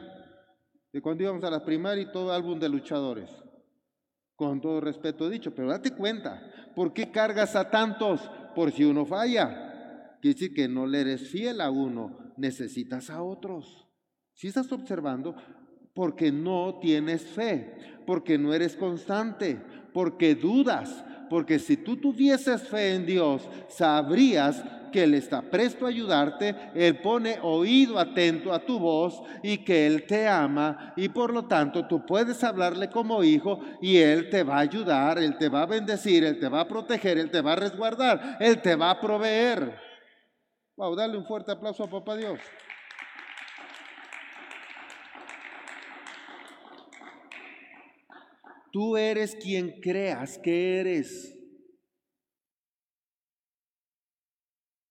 De 0.92 1.02
cuando 1.02 1.24
íbamos 1.24 1.44
a 1.44 1.52
la 1.52 1.64
primaria 1.64 2.04
y 2.04 2.12
todo 2.12 2.32
álbum 2.32 2.60
de 2.60 2.70
luchadores 2.70 3.30
con 4.38 4.62
todo 4.62 4.80
respeto 4.80 5.30
dicho, 5.30 5.54
pero 5.54 5.70
date 5.70 5.92
cuenta, 5.92 6.72
¿por 6.76 6.94
qué 6.94 7.12
cargas 7.12 7.56
a 7.56 7.72
tantos? 7.72 8.22
Por 8.56 8.72
si 8.72 8.86
uno 8.86 9.04
falla. 9.04 10.18
Quiere 10.22 10.36
decir 10.36 10.54
que 10.54 10.68
no 10.68 10.86
le 10.86 11.02
eres 11.02 11.30
fiel 11.30 11.60
a 11.60 11.72
uno, 11.72 12.34
necesitas 12.38 13.10
a 13.10 13.24
otros. 13.24 13.88
Si 14.34 14.48
estás 14.48 14.72
observando, 14.72 15.36
porque 15.96 16.32
no 16.32 16.78
tienes 16.80 17.24
fe, 17.24 17.76
porque 18.06 18.38
no 18.38 18.54
eres 18.54 18.76
constante, 18.76 19.60
porque 19.92 20.36
dudas, 20.36 21.04
porque 21.30 21.60
si 21.60 21.78
tú 21.78 21.98
tuvieses 21.98 22.68
fe 22.68 22.96
en 22.96 23.06
Dios, 23.06 23.48
sabrías 23.68 24.64
que 24.92 25.04
Él 25.04 25.14
está 25.14 25.42
presto 25.42 25.86
a 25.86 25.90
ayudarte, 25.90 26.56
Él 26.74 27.00
pone 27.00 27.40
oído 27.42 28.00
atento 28.00 28.54
a 28.54 28.60
tu 28.60 28.80
voz 28.80 29.22
y 29.44 29.60
que 29.60 29.86
Él 29.86 30.06
te 30.06 30.28
ama 30.28 30.94
y 30.96 31.10
por 31.10 31.34
lo 31.34 31.46
tanto 31.46 31.88
tú 31.88 32.06
puedes 32.06 32.44
hablarle 32.44 32.90
como 32.90 33.24
hijo 33.24 33.60
y 33.82 33.98
Él 33.98 34.30
te 34.30 34.44
va 34.44 34.58
a 34.58 34.62
ayudar, 34.62 35.20
Él 35.20 35.38
te 35.38 35.50
va 35.50 35.64
a 35.64 35.66
bendecir, 35.66 36.24
Él 36.24 36.40
te 36.40 36.48
va 36.48 36.62
a 36.62 36.68
proteger, 36.68 37.18
Él 37.18 37.30
te 37.30 37.42
va 37.42 37.54
a 37.54 37.58
resguardar, 37.58 38.38
Él 38.40 38.62
te 38.62 38.76
va 38.76 38.92
a 38.92 39.02
proveer. 39.02 39.80
Wow, 40.76 40.96
dale 40.96 41.18
un 41.18 41.26
fuerte 41.26 41.52
aplauso 41.52 41.84
a 41.84 41.90
Papá 41.90 42.16
Dios. 42.16 42.40
Tú 48.78 48.96
eres 48.96 49.36
quien 49.36 49.82
creas 49.82 50.38
que 50.38 50.80
eres. 50.80 51.36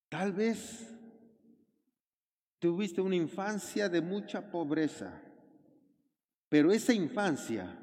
Tal 0.09 0.33
vez 0.33 0.93
tuviste 2.59 3.01
una 3.01 3.15
infancia 3.15 3.89
de 3.89 4.01
mucha 4.01 4.51
pobreza, 4.51 5.23
pero 6.49 6.73
esa 6.73 6.93
infancia 6.95 7.79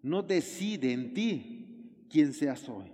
no 0.00 0.22
decide 0.22 0.90
en 0.90 1.12
ti 1.12 2.06
quién 2.08 2.32
seas 2.32 2.66
hoy. 2.66 2.90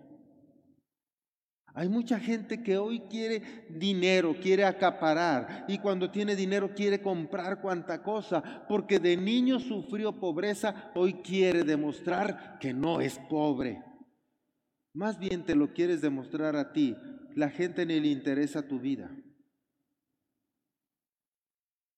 Hay 1.79 1.91
mucha 1.91 2.19
gente 2.19 2.63
que 2.63 2.79
hoy 2.79 3.01
quiere 3.01 3.67
dinero, 3.69 4.35
quiere 4.41 4.65
acaparar 4.65 5.67
y 5.69 5.77
cuando 5.77 6.11
tiene 6.11 6.35
dinero 6.35 6.75
quiere 6.75 7.03
comprar 7.03 7.61
cuanta 7.61 8.03
cosa, 8.03 8.65
porque 8.67 8.99
de 8.99 9.15
niño 9.19 9.61
sufrió 9.61 10.19
pobreza, 10.19 10.91
hoy 10.95 11.21
quiere 11.23 11.65
demostrar 11.65 12.59
que 12.61 12.73
no 12.73 13.03
es 13.03 13.19
pobre. 13.29 13.85
Más 14.95 15.19
bien 15.19 15.45
te 15.45 15.55
lo 15.55 15.75
quieres 15.75 16.01
demostrar 16.01 16.57
a 16.57 16.73
ti, 16.73 16.97
la 17.35 17.51
gente 17.51 17.85
ni 17.85 18.01
le 18.01 18.09
interesa 18.09 18.67
tu 18.67 18.81
vida. 18.81 19.11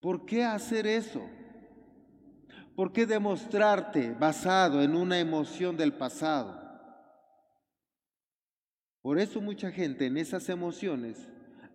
¿Por 0.00 0.26
qué 0.26 0.42
hacer 0.42 0.88
eso? 0.88 1.22
¿Por 2.74 2.92
qué 2.92 3.06
demostrarte 3.06 4.10
basado 4.10 4.82
en 4.82 4.96
una 4.96 5.20
emoción 5.20 5.76
del 5.76 5.92
pasado? 5.92 6.67
Por 9.08 9.18
eso 9.18 9.40
mucha 9.40 9.72
gente 9.72 10.04
en 10.04 10.18
esas 10.18 10.50
emociones 10.50 11.16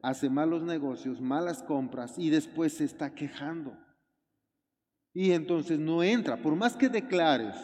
hace 0.04 0.30
malos 0.30 0.62
negocios, 0.62 1.19
malas 1.19 1.63
compras 1.63 2.13
y 2.15 2.30
después 2.30 2.74
se 2.74 2.84
está 2.84 3.15
quejando. 3.15 3.76
Y 5.15 5.32
entonces 5.32 5.80
no 5.80 6.04
entra, 6.04 6.38
por 6.38 6.56
más 6.56 6.78
que 6.78 6.89
declares 6.89 7.56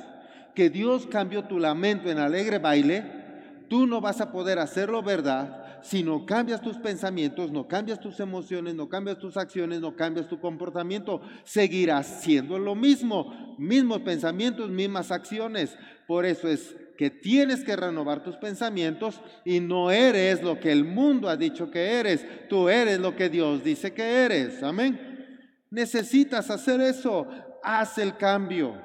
que 0.56 0.72
Dios 0.72 1.06
cambió 1.06 1.44
tu 1.44 1.60
lamento 1.60 2.10
en 2.10 2.18
alegre 2.18 2.58
baile, 2.58 3.68
tú 3.70 3.86
no 3.86 4.02
vas 4.02 4.22
a 4.22 4.32
poder 4.32 4.58
hacerlo 4.58 5.04
verdad 5.04 5.84
si 5.84 6.02
no 6.02 6.26
cambias 6.26 6.62
tus 6.62 6.78
pensamientos, 6.78 7.52
no 7.52 7.68
cambias 7.68 8.00
tus 8.00 8.20
emociones, 8.20 8.74
no 8.74 8.90
cambias 8.90 9.20
tus 9.20 9.38
acciones, 9.38 9.82
no 9.82 9.96
cambias 9.96 10.28
tu 10.28 10.40
comportamiento. 10.40 11.22
Seguirás 11.44 12.24
siendo 12.24 12.58
lo 12.58 12.74
mismo, 12.74 13.56
mismos 13.60 14.00
pensamientos, 14.00 14.72
mismas 14.72 15.12
acciones. 15.12 15.78
Por 16.08 16.26
eso 16.26 16.48
es 16.48 16.76
que 17.00 17.10
tienes 17.10 17.64
que 17.64 17.78
renovar 17.78 18.22
tus 18.22 18.36
pensamientos 18.36 19.22
y 19.46 19.62
no 19.62 19.90
eres 19.90 20.44
lo 20.44 20.60
que 20.60 20.70
el 20.70 20.84
mundo 20.84 21.30
ha 21.30 21.38
dicho 21.38 21.72
que 21.72 21.98
eres, 21.98 22.26
tú 22.50 22.68
eres 22.68 23.00
lo 23.00 23.16
que 23.16 23.30
Dios 23.30 23.64
dice 23.64 23.94
que 23.94 24.26
eres. 24.26 24.62
Amén. 24.62 25.48
Necesitas 25.72 26.50
hacer 26.50 26.82
eso, 26.82 27.26
haz 27.64 28.00
el 28.00 28.18
cambio, 28.18 28.76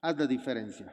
haz 0.00 0.18
la 0.18 0.26
diferencia. 0.26 0.92